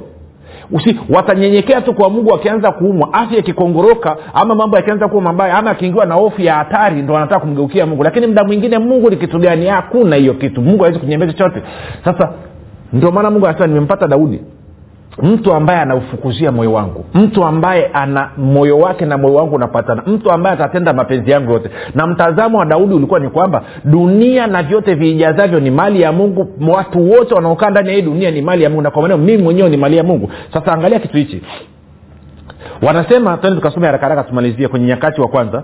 Usi 0.71 0.97
watanyenyekea 1.11 1.81
tu 1.81 1.95
kwa 1.95 2.11
mungu 2.11 2.35
akianza 2.35 2.73
kuumwa 2.73 3.13
afya 3.15 3.39
ikikongoroka 3.39 4.17
ama 4.35 4.55
mambo 4.55 4.77
yakianza 4.77 5.09
kuwa 5.09 5.23
mabaya 5.23 5.55
ama 5.59 5.71
akiingiwa 5.71 6.07
na 6.07 6.15
hofu 6.15 6.43
ya 6.43 6.55
hatari 6.55 7.03
ndo 7.03 7.17
anataka 7.17 7.41
kumgeukia 7.41 7.87
mungu. 7.87 8.03
Lakini 8.03 8.27
mda 8.27 8.45
mwingine 8.45 8.79
mungu 8.79 9.11
ni 9.11 9.17
kitu 9.17 9.39
gani? 9.39 9.67
Hakuna 9.67 10.17
hiyo 10.17 10.35
kitu. 10.35 10.63
Mungu 10.63 10.79
hawezi 10.83 10.99
kunyembea 10.99 11.33
chochote. 11.33 11.63
Sasa 12.05 12.33
ndio 12.93 13.11
maana 13.13 13.31
mungu 13.31 13.47
anasema 13.47 13.67
nimempata 13.67 14.07
daudi 14.09 14.41
mtu 15.23 15.53
ambaye 15.53 15.81
anaufukuzia 15.81 16.53
moyo 16.53 16.73
wangu. 16.73 17.05
Mtu 17.15 17.45
ambaye 17.45 17.87
ana 17.93 18.31
moyo 18.37 18.79
wake 18.79 19.07
na 19.07 19.19
moyo 19.19 19.35
wangu 19.35 19.55
unapatana. 19.55 20.03
Mtu 20.07 20.31
ambaye 20.33 20.55
atatenda 20.55 20.93
mapenzi 20.93 21.31
yangu 21.31 21.53
yote. 21.53 21.71
Na 21.95 22.07
mtazamo 22.07 22.59
wa 22.59 22.65
daudi 22.67 22.95
ulikuwa 22.95 23.21
ni 23.21 23.29
kwamba 23.29 23.63
dunia 23.85 24.47
na 24.47 24.63
vyote 24.63 24.95
viijazavyo 24.95 25.61
ni 25.61 25.71
mali 25.71 26.01
ya 26.01 26.13
mungu. 26.13 26.49
Watu 26.69 27.11
wote 27.11 27.35
wanaokaa 27.35 27.71
ndani 27.71 27.89
ya 27.89 27.95
hii 27.95 28.03
dunia 28.03 28.31
ni 28.31 28.43
mali 28.43 28.63
ya 28.63 28.71
mungu. 28.71 28.83
Na 28.83 28.91
kwa 28.91 29.03
maneo 29.03 29.19
mimi 29.19 29.43
mwenyewe 29.43 29.69
ni 29.69 29.77
mali 29.77 29.97
ya 29.97 30.05
mungu. 30.05 30.31
Sasa 30.53 30.73
angalia 30.73 30.99
kitu 30.99 31.17
hichi. 31.17 31.43
Wanasema 32.83 33.37
tende 33.37 33.57
tukasoma 33.57 33.87
haraka 33.87 34.07
haraka 34.07 34.29
tumalizie 34.29 34.69
kwenye 34.69 34.87
nyakati 34.87 35.21
wa 35.21 35.29
kwanza 35.29 35.63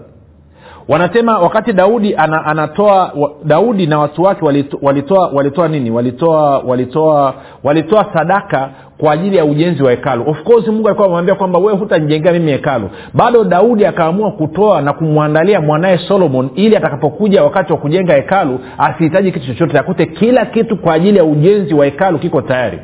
wanasema 0.88 1.38
wakati 1.38 1.72
daudi 1.72 2.14
ana, 2.16 2.44
anatoa 2.44 3.12
wa, 3.16 3.31
daudi 3.44 3.87
na 3.87 3.98
watu 3.98 4.22
wake 4.22 4.44
walitoa 4.44 5.31
walitoa, 5.33 5.68
nini? 5.68 5.90
Walitoa 5.90 6.59
walitoa 6.59 7.35
walitoa 7.64 8.07
sadaka 8.14 8.70
kwa 8.98 9.12
ajili 9.12 9.37
ya 9.37 9.44
ujenzi 9.44 9.83
wa 9.83 9.90
hekalu. 9.90 10.31
Of 10.31 10.42
course 10.42 10.66
mungu 10.68 10.87
alikuwa 10.88 11.07
amemwambia 11.07 11.35
kwamba 11.35 11.59
wewe 11.59 11.79
hutanijengea 11.79 12.33
mimi 12.33 12.51
hekalu. 12.51 12.90
Bado 13.14 13.44
daudi 13.44 13.87
akaamua 13.87 14.31
kutoa 14.33 14.81
na 14.83 14.92
kumwandalia 14.92 15.61
mwanaye 15.61 15.98
solomon 15.98 16.51
ili 16.55 16.77
atakapokuja 16.77 17.44
wakati 17.44 17.72
wa 17.72 17.79
kujenga 17.79 18.14
hekalu 18.14 18.59
asihitaji 18.79 19.33
kitu 19.33 19.46
chochote 19.46 19.79
akute 19.79 20.07
kila 20.07 20.46
kitu 20.46 20.77
kwa 20.77 20.94
ajili 20.94 21.18
ya 21.18 21.24
ujenzi 21.24 21.74
wa 21.74 21.85
hekalu 21.85 22.18
kiko 22.18 22.42
tayari 22.42 22.79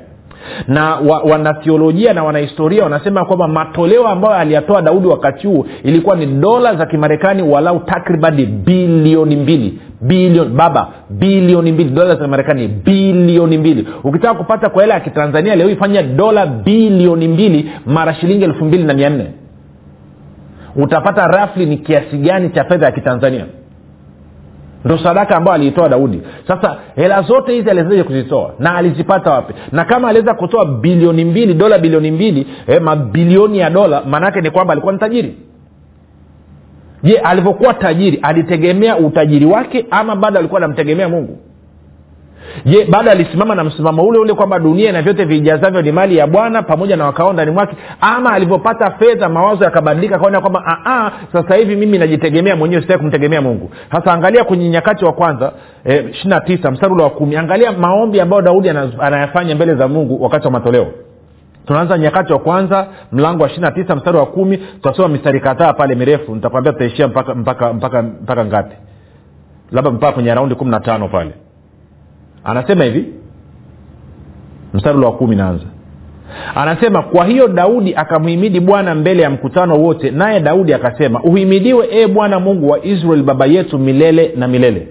na 0.69 0.95
wa, 0.97 1.19
wanathiolojia 1.19 2.13
na 2.13 2.25
wanahistoria 2.25 2.83
wanasema 2.83 3.25
kwamba 3.25 3.49
matoleo 3.49 4.09
ambayo 4.09 4.35
aliyatoa 4.35 4.83
daudi 4.83 5.07
wakati 5.09 5.47
huu 5.47 5.67
ilikuwa 5.85 6.17
ni 6.17 6.27
dola 6.27 6.75
za 6.77 6.87
kimarekani 6.87 7.43
walau 7.43 7.81
takribani 7.81 8.47
bilioni 8.47 9.37
mbili. 9.37 9.79
Bilioni 10.01 10.51
baba 10.51 10.89
bilioni 11.11 11.73
mbili. 11.73 11.91
Dola 11.91 12.15
za 12.17 12.29
marekani 12.29 12.69
bilioni 12.69 13.59
mbili. 13.59 13.89
Ukitaka 14.05 14.35
kupata 14.35 14.69
kwa 14.69 14.83
hela 14.83 14.95
ya 14.95 15.01
kitanzania 15.01 15.57
leo 15.57 15.71
ifanya 15.71 16.03
dola 16.03 16.47
bilioni 16.47 17.29
mbili 17.29 17.71
mara 17.87 18.15
shilingi 18.15 18.45
elfu 18.45 18.65
mbili 18.65 18.85
na 18.85 18.95
mia 18.95 19.11
nne. 19.11 19.27
Utapata 20.77 21.27
rafli 21.27 21.67
ni 21.67 21.77
kiasi 21.77 22.17
gani 22.19 22.51
cha 22.51 22.65
fedha 22.65 22.87
ya 22.87 22.93
kitanzania 22.93 23.45
ndo 24.85 24.99
sadaka 24.99 25.37
ambayo 25.37 25.55
aliitoa 25.55 25.89
daudi. 25.89 26.23
Sasa 26.49 26.77
hela 26.97 27.23
zote 27.23 27.53
hizi 27.53 27.71
aliwezaje 27.71 28.03
kuzitoa? 28.03 28.55
Na 28.59 28.75
alizipata 28.75 29.31
wapi? 29.31 29.55
Na 29.73 29.85
kama 29.85 30.09
aliweza 30.09 30.35
kutoa 30.35 30.65
bilioni 30.67 31.25
mbili 31.25 31.55
dola 31.55 31.79
bilioni 31.79 32.11
mbili 32.11 32.47
eh, 32.67 32.83
mabilioni 32.83 33.59
ya 33.59 33.71
dola 33.71 34.03
maanaake 34.07 34.41
ni 34.41 34.51
kwamba 34.51 34.73
alikuwa 34.73 34.93
ni 34.93 34.99
tajiri. 34.99 35.35
Je 37.03 37.19
alivyokuwa 37.19 37.75
tajiri 37.75 38.19
alitegemea 38.23 38.97
utajiri 38.97 39.47
wake 39.47 39.87
ama 39.91 40.17
bado 40.17 40.39
alikuwa 40.39 40.59
anamtegemea 40.61 41.09
mungu 41.09 41.39
je 42.65 42.85
bado 42.85 43.11
alisimama 43.11 43.55
na 43.55 43.65
msimamo 43.65 44.03
ule 44.03 44.19
ule 44.19 44.35
kwamba 44.35 44.59
dunia 44.59 44.93
na 44.93 45.03
vyote 45.03 45.25
viijazavyo 45.25 45.83
ni 45.83 45.93
mali 45.93 46.17
ya 46.17 46.27
bwana 46.27 46.63
pamoja 46.63 46.97
na 46.97 47.05
wakao 47.07 47.33
ndani 47.33 47.51
mwake 47.51 47.77
ama 48.01 48.33
alivyopata 48.33 48.91
fedha 48.91 49.29
mawazo 49.29 49.65
yakabadilika 49.65 50.19
kaona 50.19 50.41
kwamba 50.41 50.63
sasa 51.33 51.55
hivi 51.55 51.77
mimi 51.77 51.99
najitegemea 51.99 52.57
mwenyewe 52.57 52.83
sitaki 52.83 53.01
kumtegemea 53.01 53.41
mungu. 53.43 53.71
Sasa 53.93 54.13
angalia 54.13 54.45
kwenye 54.45 54.69
nyakati 54.69 55.05
wa 55.05 55.13
kwanza 55.13 55.53
eh, 55.85 56.05
ishirina 56.11 56.41
tisa 56.41 56.73
wa 56.99 57.11
kumi 57.11 57.37
angalia 57.37 57.73
maombi 57.73 58.21
ambayo 58.21 58.43
daudi 58.43 58.69
anayafanya 58.99 59.55
mbele 59.55 59.75
za 59.75 59.89
mungu 59.89 60.23
wakati 60.23 60.47
wa 60.47 60.53
matoleo. 60.53 60.87
Tunaanza 61.67 61.99
nyakati 61.99 62.33
wa 62.33 62.39
kwanza 62.39 62.87
mlango 63.13 63.43
wa 63.43 63.49
ishirina 63.49 63.71
tisa 63.71 63.97
mstari 63.97 64.17
wa 64.17 64.27
kumi 64.27 64.57
tutasoma 64.59 65.09
mistari 65.09 65.41
kadhaa 65.41 65.73
pale 65.73 65.95
mirefu 65.95 66.35
nitakwambia 66.35 66.73
tutaishia 66.73 67.09
mpaka 67.09 67.35
mpaka 67.35 67.73
mpaka 67.73 68.03
mpaka 68.03 68.45
ngapi. 68.45 68.77
Labda 69.73 69.91
mpaka 69.91 70.13
kwenye 70.13 70.35
raundi 70.35 70.55
kumi 70.55 70.71
na 70.71 70.81
tano 70.81 71.09
pale 71.09 71.31
anasema 72.45 72.85
hivi 72.85 73.05
mstari 74.75 74.99
wa 74.99 75.13
kumi 75.13 75.37
naanza. 75.37 75.65
Anasema 76.55 77.03
kwa 77.03 77.25
hiyo 77.25 77.49
daudi 77.49 77.95
akamhimidi 77.95 78.61
bwana 78.61 78.95
mbele 78.95 79.23
ya 79.23 79.31
mkutano 79.31 79.75
wote 79.83 80.11
naye 80.11 80.41
daudi 80.41 80.75
akasema 80.75 81.23
uhimidiwe 81.23 81.89
ee 81.93 82.07
bwana 82.07 82.41
mungu 82.41 82.69
wa 82.71 82.85
israeli 82.85 83.23
baba 83.23 83.47
yetu 83.47 83.79
milele 83.79 84.33
na 84.37 84.49
milele 84.49 84.89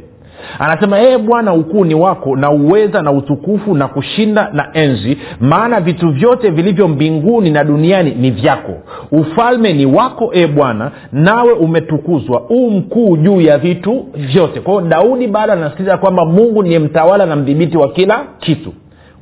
anasema 0.59 0.99
ee 0.99 1.17
bwana 1.17 1.53
ukuu 1.53 1.85
ni 1.85 1.95
wako 1.95 2.35
na 2.35 2.51
uweza 2.51 3.01
na 3.01 3.11
utukufu 3.11 3.75
na 3.75 3.87
kushinda 3.87 4.49
na 4.53 4.69
enzi 4.73 5.17
maana 5.39 5.79
vitu 5.79 6.09
vyote 6.09 6.49
vilivyo 6.49 6.87
mbinguni 6.87 7.49
na 7.51 7.63
duniani 7.63 8.11
ni 8.11 8.31
vyako. 8.31 8.73
Ufalme 9.11 9.73
ni 9.73 9.85
wako 9.85 10.31
ee 10.35 10.47
bwana 10.47 10.91
nawe 11.11 11.51
umetukuzwa. 11.53 12.41
Uu 12.49 12.69
mkuu 12.69 13.17
juu 13.17 13.41
ya 13.41 13.57
vitu 13.57 14.05
vyote. 14.15 14.59
Kwao 14.59 14.81
daudi 14.81 15.27
bado 15.27 15.53
anasikiliza 15.53 15.97
kwamba 15.97 16.25
mungu 16.25 16.63
ni 16.63 16.79
mtawala 16.79 17.25
na 17.25 17.35
mdhibiti 17.35 17.77
wa 17.77 17.89
kila 17.91 18.19
kitu. 18.39 18.73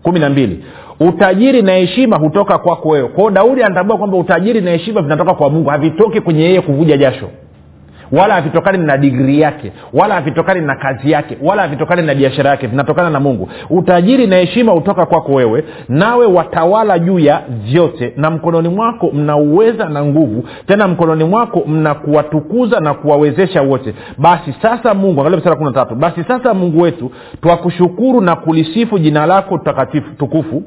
Kumi 0.03 0.19
na 0.19 0.29
mbili. 0.29 0.63
Utajiri 0.99 1.61
na 1.61 1.73
heshima 1.73 2.17
hutoka 2.17 2.57
kwako 2.57 2.89
wewe. 2.89 3.07
Kwao 3.07 3.31
daudi 3.31 3.63
anatambua 3.63 3.97
kwamba 3.97 4.17
utajiri 4.17 4.61
na 4.61 4.71
heshima 4.71 5.01
vinatoka 5.01 5.33
kwa 5.33 5.49
mungu 5.49 5.69
havitoki 5.69 6.21
kwenye 6.21 6.43
yeye 6.43 6.61
kuvuja 6.61 6.97
jasho 6.97 7.29
wala 8.11 8.33
havitokani 8.33 8.77
na 8.77 8.97
digrii 8.97 9.39
yake 9.39 9.71
wala 9.93 10.15
havitokani 10.15 10.61
na 10.61 10.75
kazi 10.75 11.11
yake 11.11 11.37
wala 11.41 11.61
havitokani 11.61 12.01
na 12.01 12.15
biashara 12.15 12.49
yake 12.49 12.67
vinatokana 12.67 13.09
na 13.09 13.19
mungu. 13.19 13.49
Utajiri 13.69 14.27
na 14.27 14.35
heshima 14.35 14.71
hutoka 14.71 15.05
kwako 15.05 15.31
wewe 15.33 15.63
nawe 15.89 16.25
watawala 16.25 16.99
juu 16.99 17.19
ya 17.19 17.41
vyote 17.49 18.13
na 18.17 18.29
mkononi 18.31 18.69
mwako 18.69 19.11
mna 19.13 19.37
uweza 19.37 19.89
na 19.89 20.05
nguvu 20.05 20.43
tena 20.67 20.87
mkononi 20.87 21.23
mwako 21.23 21.63
mna 21.67 21.93
kuwatukuza 21.93 22.79
na 22.79 22.93
kuwawezesha 22.93 23.61
wote. 23.61 23.93
Basi 24.17 24.55
sasa 24.61 24.93
mungu 24.93 25.21
angalia 25.21 25.55
na 25.59 25.71
tatu 25.71 25.95
basi 25.95 26.23
sasa 26.23 26.53
mungu 26.53 26.81
wetu 26.81 27.11
twakushukuru 27.41 28.21
na 28.21 28.35
kulisifu 28.35 28.99
jina 28.99 29.25
lako 29.25 29.57
takatifu 29.57 30.09
tukufu 30.17 30.63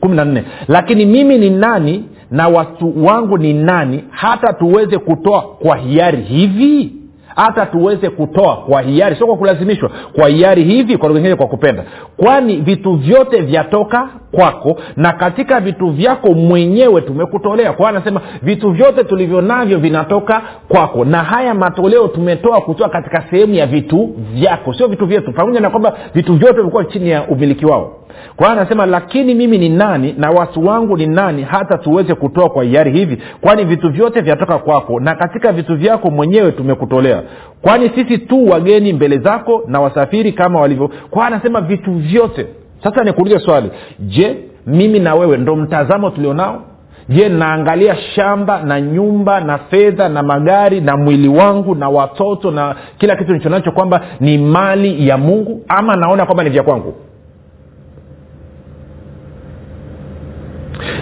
kumi 0.00 0.16
na 0.16 0.24
nne. 0.24 0.44
Lakini 0.68 1.06
mimi 1.06 1.38
ni 1.38 1.50
nani 1.50 2.04
na 2.30 2.48
watu 2.48 3.04
wangu 3.06 3.38
ni 3.38 3.52
nani 3.54 4.04
hata 4.10 4.52
tuweze 4.52 4.98
kutoa 4.98 5.42
kwa 5.42 5.76
hiari 5.76 6.22
hivi? 6.22 6.92
Hata 7.36 7.66
tuweze 7.66 8.10
kutoa 8.10 8.56
kwa 8.56 8.82
hiari. 8.82 9.16
Sio 9.16 9.26
kwa 9.26 9.36
kulazimishwa. 9.36 9.90
Kwa 10.12 10.28
hiari 10.28 10.64
hivi 10.64 10.96
kwa 10.96 11.36
kwa 11.36 11.46
kupenda. 11.46 11.84
Kwani 12.16 12.56
vitu 12.56 12.92
vyote 12.92 13.40
vyatoka 13.40 14.08
kwako 14.32 14.76
na 14.96 15.12
katika 15.12 15.60
vitu 15.60 15.90
vyako 15.90 16.34
mwenyewe 16.34 17.00
tumekutolea. 17.00 17.72
Kwa 17.72 17.88
anasema 17.88 18.20
vitu 18.42 18.70
vyote 18.70 19.04
tulivyo 19.04 19.40
navyo 19.40 19.78
vinatoka 19.78 20.42
kwako 20.68 21.04
na 21.04 21.22
haya 21.22 21.54
matoleo 21.54 22.08
tumetoa 22.08 22.60
kutoa 22.60 22.88
katika 22.88 23.24
sehemu 23.30 23.54
ya 23.54 23.66
vitu 23.66 24.14
vyako. 24.34 24.72
Sio 24.74 24.86
vitu 24.88 25.06
vyetu 25.06 25.32
pamoja 25.32 25.60
na 25.60 25.70
kwamba 25.70 25.96
vitu 26.14 26.34
vyote 26.34 26.56
vilikuwa 26.56 26.84
chini 26.84 27.10
ya 27.10 27.22
umiliki 27.28 27.66
wao. 27.66 27.96
Kwa 28.36 28.50
anasema 28.50 28.86
lakini 28.86 29.34
mimi 29.34 29.58
ni 29.58 29.68
nani 29.68 30.14
na 30.18 30.30
watu 30.30 30.66
wangu 30.66 30.96
ni 30.96 31.06
nani 31.06 31.42
hata 31.42 31.78
tuweze 31.78 32.14
kutoa 32.14 32.50
kwa 32.50 32.64
hiari 32.64 32.92
hivi? 32.92 33.18
Kwani 33.40 33.64
vitu 33.64 33.90
vyote 33.90 34.20
vyatoka 34.20 34.58
kwako 34.58 35.00
na 35.00 35.14
katika 35.14 35.52
vitu 35.52 35.76
vyako 35.76 36.10
mwenyewe 36.10 36.52
tumekutolea? 36.52 37.22
Kwani 37.62 37.90
sisi 37.94 38.18
tu 38.18 38.48
wageni 38.48 38.92
mbele 38.92 39.18
zako 39.18 39.62
na 39.66 39.80
wasafiri 39.80 40.32
kama 40.32 40.60
walivyo? 40.60 40.90
Kwa 41.10 41.26
anasema 41.26 41.60
vitu 41.60 41.92
vyote 41.92 42.46
sasa 42.84 43.04
nikuulize 43.04 43.38
swali. 43.38 43.70
Je 43.98 44.36
mimi 44.66 44.98
na 44.98 45.14
wewe 45.14 45.36
ndo 45.36 45.56
mtazamo 45.56 46.10
tulionao? 46.10 46.62
Je 47.08 47.28
naangalia 47.28 47.96
shamba 47.96 48.62
na 48.62 48.80
nyumba 48.80 49.40
na 49.40 49.58
fedha 49.58 50.08
na 50.08 50.22
magari 50.22 50.80
na 50.80 50.96
mwili 50.96 51.28
wangu 51.28 51.74
na 51.74 51.88
watoto 51.88 52.50
na 52.50 52.74
kila 52.98 53.16
kitu 53.16 53.32
nichonacho 53.32 53.72
kwamba 53.72 54.00
ni 54.20 54.38
mali 54.38 55.08
ya 55.08 55.16
mungu? 55.18 55.64
Ama 55.68 55.96
naona 55.96 56.24
kwamba 56.26 56.44
ni 56.44 56.50
vya 56.50 56.62
kwangu? 56.62 56.94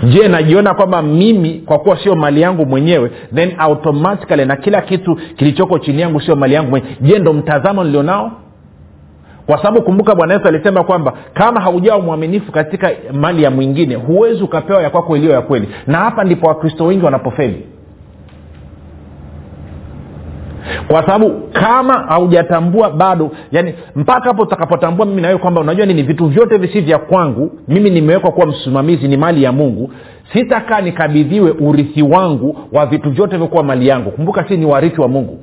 Je 0.04 0.28
najiona 0.28 0.74
kwamba 0.74 1.02
mimi 1.02 1.50
kwa 1.66 1.78
kuwa 1.78 1.96
sio 2.02 2.16
mali 2.16 2.40
yangu 2.40 2.66
mwenyewe 2.66 3.10
then 3.34 3.52
automatically 3.58 4.44
na 4.44 4.56
kila 4.56 4.80
kitu 4.82 5.16
kilichoko 5.36 5.78
chini 5.78 6.02
yangu 6.02 6.20
sio 6.20 6.36
mali 6.36 6.54
yangu 6.54 6.70
mwenyewe. 6.70 6.96
Je 7.00 7.18
ndo 7.18 7.32
mtazamo 7.32 7.84
nilionao 7.84 8.32
kwa 9.48 9.58
sababu 9.58 9.82
kumbuka 9.82 10.14
bwana 10.14 10.34
yesu 10.34 10.48
alisema 10.48 10.84
kwamba 10.84 11.12
kama 11.34 11.60
haujawa 11.60 12.00
mwaminifu 12.00 12.52
katika 12.52 12.90
mali 13.12 13.42
ya 13.42 13.50
mwingine 13.50 13.94
huwezi 13.94 14.42
ukapewa 14.42 14.82
ya 14.82 14.90
kwako 14.90 15.16
iliyo 15.16 15.32
ya 15.32 15.42
kweli. 15.42 15.68
Na 15.86 15.98
hapa 15.98 16.24
ndipo 16.24 16.46
wakristo 16.48 16.84
wengi 16.84 17.04
wanapofeli. 17.04 17.66
Kwa 20.88 21.02
sababu 21.06 21.30
kama 21.52 21.94
haujatambua 21.94 22.90
bado 22.90 23.30
yani 23.52 23.74
mpaka 23.96 24.24
hapo 24.28 24.42
utakapotambua 24.42 25.06
mimi 25.06 25.22
nawewe 25.22 25.40
kwamba 25.40 25.60
unajua 25.60 25.86
nini 25.86 26.02
vitu 26.02 26.26
vyote 26.26 26.56
visi 26.56 26.80
vya 26.80 26.98
kwangu 26.98 27.50
mimi 27.68 27.90
nimewekwa 27.90 28.32
kuwa 28.32 28.46
msimamizi 28.46 29.08
ni 29.08 29.16
mali 29.16 29.42
ya 29.42 29.52
mungu 29.52 29.90
sitakaa 30.32 30.80
nikabidhiwe 30.80 31.50
urithi 31.50 32.02
wangu 32.02 32.58
wa 32.72 32.86
vitu 32.86 33.10
vyote 33.10 33.36
vyokuwa 33.36 33.62
mali 33.64 33.88
yangu. 33.88 34.10
Kumbuka 34.10 34.48
si 34.48 34.56
ni 34.56 34.66
warithi 34.66 35.00
wa 35.00 35.08
mungu 35.08 35.38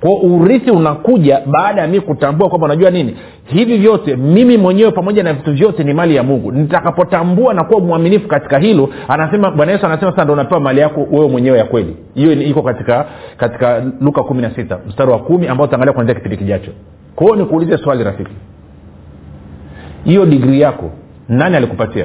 kwao 0.00 0.16
urithi 0.16 0.70
unakuja 0.70 1.40
baada 1.46 1.82
ya 1.82 1.88
mii 1.88 2.00
kutambua 2.00 2.48
kwamba 2.48 2.64
unajua 2.64 2.90
nini? 2.90 3.16
Hivi 3.44 3.78
vyote 3.78 4.16
mimi 4.16 4.56
mwenyewe 4.56 4.90
pamoja 4.90 5.22
na 5.22 5.32
vitu 5.32 5.52
vyote 5.52 5.84
ni 5.84 5.94
mali 5.94 6.16
ya 6.16 6.22
mungu. 6.22 6.52
Nitakapotambua 6.52 7.54
na 7.54 7.64
kuwa 7.64 7.80
mwaminifu 7.80 8.28
katika 8.28 8.58
hilo 8.58 8.88
anasema 9.08 9.50
bwana 9.50 9.72
yesu 9.72 9.86
anasema 9.86 10.10
sasa 10.10 10.24
ndo 10.24 10.32
unapewa 10.32 10.60
mali 10.60 10.80
yako 10.80 11.06
wewe 11.10 11.28
mwenyewe 11.28 11.58
ya 11.58 11.64
kweli. 11.64 11.96
Hiyo 12.14 12.32
iko 12.32 12.62
katika 12.62 13.06
katika 13.36 13.82
luka 14.00 14.22
kumi 14.22 14.42
na 14.42 14.50
sita 14.50 14.78
mstari 14.88 15.10
wa 15.10 15.18
kumi 15.18 15.48
ambao 15.48 15.66
utaangalia 15.66 15.92
kuanzia 15.92 16.14
kipindi 16.14 16.36
kijacho. 16.36 16.70
Kwao 17.16 17.36
nikuulize 17.36 17.78
swali 17.78 18.04
rafiki. 18.04 18.32
Hiyo 20.04 20.26
digrii 20.26 20.60
yako 20.60 20.90
nani 21.28 21.56
alikupatia? 21.56 22.04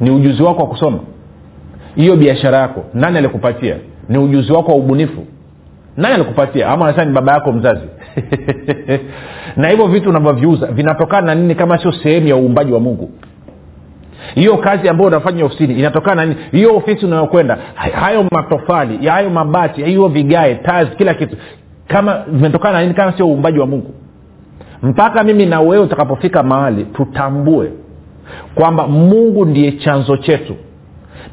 Ni 0.00 0.10
ujuzi 0.10 0.42
wako 0.42 0.62
wa 0.62 0.68
kusoma? 0.68 0.98
Hiyo 1.96 2.16
biashara 2.16 2.58
yako 2.58 2.84
nani 2.94 3.18
alikupatia? 3.18 3.76
Ni 4.08 4.18
ujuzi 4.18 4.52
wako 4.52 4.70
wa 4.72 4.78
ubunifu 4.78 5.24
nani 5.96 6.14
alikupatia? 6.14 6.68
Ama 6.68 6.84
anasema 6.84 7.04
ni 7.04 7.12
baba 7.12 7.32
yako 7.32 7.52
mzazi? 7.52 7.86
Na 9.56 9.68
hivyo 9.68 9.86
vitu 9.86 10.10
unavyoviuza 10.10 10.66
vinatokana 10.66 11.26
na 11.26 11.34
nini 11.34 11.54
kama 11.54 11.78
sio 11.78 11.92
sehemu 11.92 12.28
ya 12.28 12.36
uumbaji 12.36 12.72
wa 12.72 12.80
mungu? 12.80 13.10
Hiyo 14.34 14.56
kazi 14.56 14.88
ambayo 14.88 15.08
unafanya 15.08 15.44
ofisini 15.44 15.74
inatokana 15.74 16.14
na 16.14 16.26
nini? 16.26 16.40
Hiyo 16.52 16.76
ofisi 16.76 17.06
unayokwenda 17.06 17.58
hayo 17.74 18.24
matofali 18.32 19.06
hayo 19.06 19.30
mabati 19.30 19.82
hiyo 19.84 20.08
vigae 20.08 20.54
tazi 20.54 20.90
kila 20.96 21.14
kitu 21.14 21.36
kama 21.88 22.24
vimetokana 22.28 22.72
na 22.78 22.82
nini? 22.82 22.94
Kama 22.94 23.12
sio 23.12 23.26
uumbaji 23.28 23.58
wa 23.58 23.66
mungu. 23.66 23.94
Mpaka 24.82 25.22
mimi 25.24 25.46
na 25.46 25.60
wewe 25.60 25.78
utakapofika 25.84 26.42
mahali 26.42 26.84
tutambue 26.84 27.70
kwamba 28.54 28.86
mungu 28.86 29.44
ndiye 29.44 29.72
chanzo 29.72 30.16
chetu. 30.16 30.54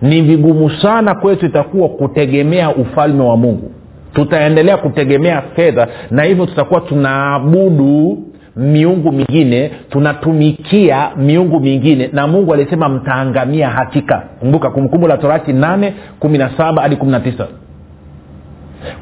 Ni 0.01 0.21
vigumu 0.21 0.69
sana 0.69 1.15
kwetu 1.15 1.45
itakuwa 1.45 1.89
kutegemea 1.89 2.75
ufalme 2.75 3.23
wa 3.23 3.37
mungu 3.37 3.72
tutaendelea 4.13 4.77
kutegemea 4.77 5.41
fedha 5.55 5.87
na 6.11 6.23
hivyo 6.23 6.45
tutakuwa 6.45 6.81
tunaabudu 6.81 8.17
miungu 8.55 9.11
mingine 9.11 9.71
tunatumikia 9.89 11.09
miungu 11.17 11.59
mingine 11.59 12.09
na 12.13 12.27
mungu 12.27 12.53
alisema 12.53 12.89
mtaangamia 12.89 13.69
hakika. 13.69 14.23
Kumbuka 14.39 14.69
kumbukumbu 14.69 15.07
la 15.07 15.17
torati 15.17 15.51
8 15.51 15.91
17 16.21 16.81
hadi 16.81 16.95
19 16.95 17.45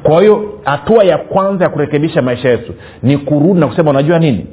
kwa 0.02 0.20
hiyo 0.20 0.58
hatua 0.64 1.04
ya 1.04 1.18
kwanza 1.18 1.64
ya 1.64 1.70
kurekebisha 1.70 2.22
maisha 2.22 2.48
yetu 2.48 2.74
ni 3.02 3.18
kurudi 3.18 3.60
na 3.60 3.66
kusema 3.66 3.90
unajua 3.90 4.18
nini? 4.18 4.46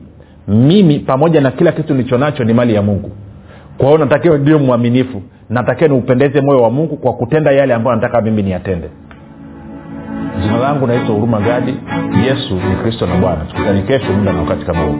Mimi 0.47 0.99
pamoja 0.99 1.41
na 1.41 1.51
kila 1.51 1.71
kitu 1.71 1.93
nilicho 1.93 2.17
nacho 2.17 2.43
ni 2.43 2.53
mali 2.53 2.73
ya 2.73 2.81
mungu. 2.81 3.11
Kwa 3.77 3.85
hiyo 3.87 3.97
natakiwa 3.97 4.37
ndio 4.37 4.59
mwaminifu. 4.59 5.21
Natakiwa 5.49 5.89
niupendeze 5.89 6.41
moyo 6.41 6.59
wa 6.63 6.69
mungu 6.69 6.97
kwa 6.97 7.13
kutenda 7.13 7.51
yale 7.51 7.73
ambayo 7.73 7.95
nataka 7.95 8.21
mimi 8.21 8.43
niyatende 8.43 8.89
jina 10.41 10.57
langu 10.57 10.87
naitwa 10.87 11.15
huruma 11.15 11.39
gadi. 11.39 11.75
Yesu 12.25 12.53
ni 12.55 12.75
kristo 12.83 13.05
na 13.07 13.15
bwana. 13.15 13.45
Tukutani 13.45 13.81
kesho 13.81 14.13
muda 14.13 14.33
na 14.33 14.39
wakati 14.41 14.65
kama 14.65 14.79
huu 14.83 14.99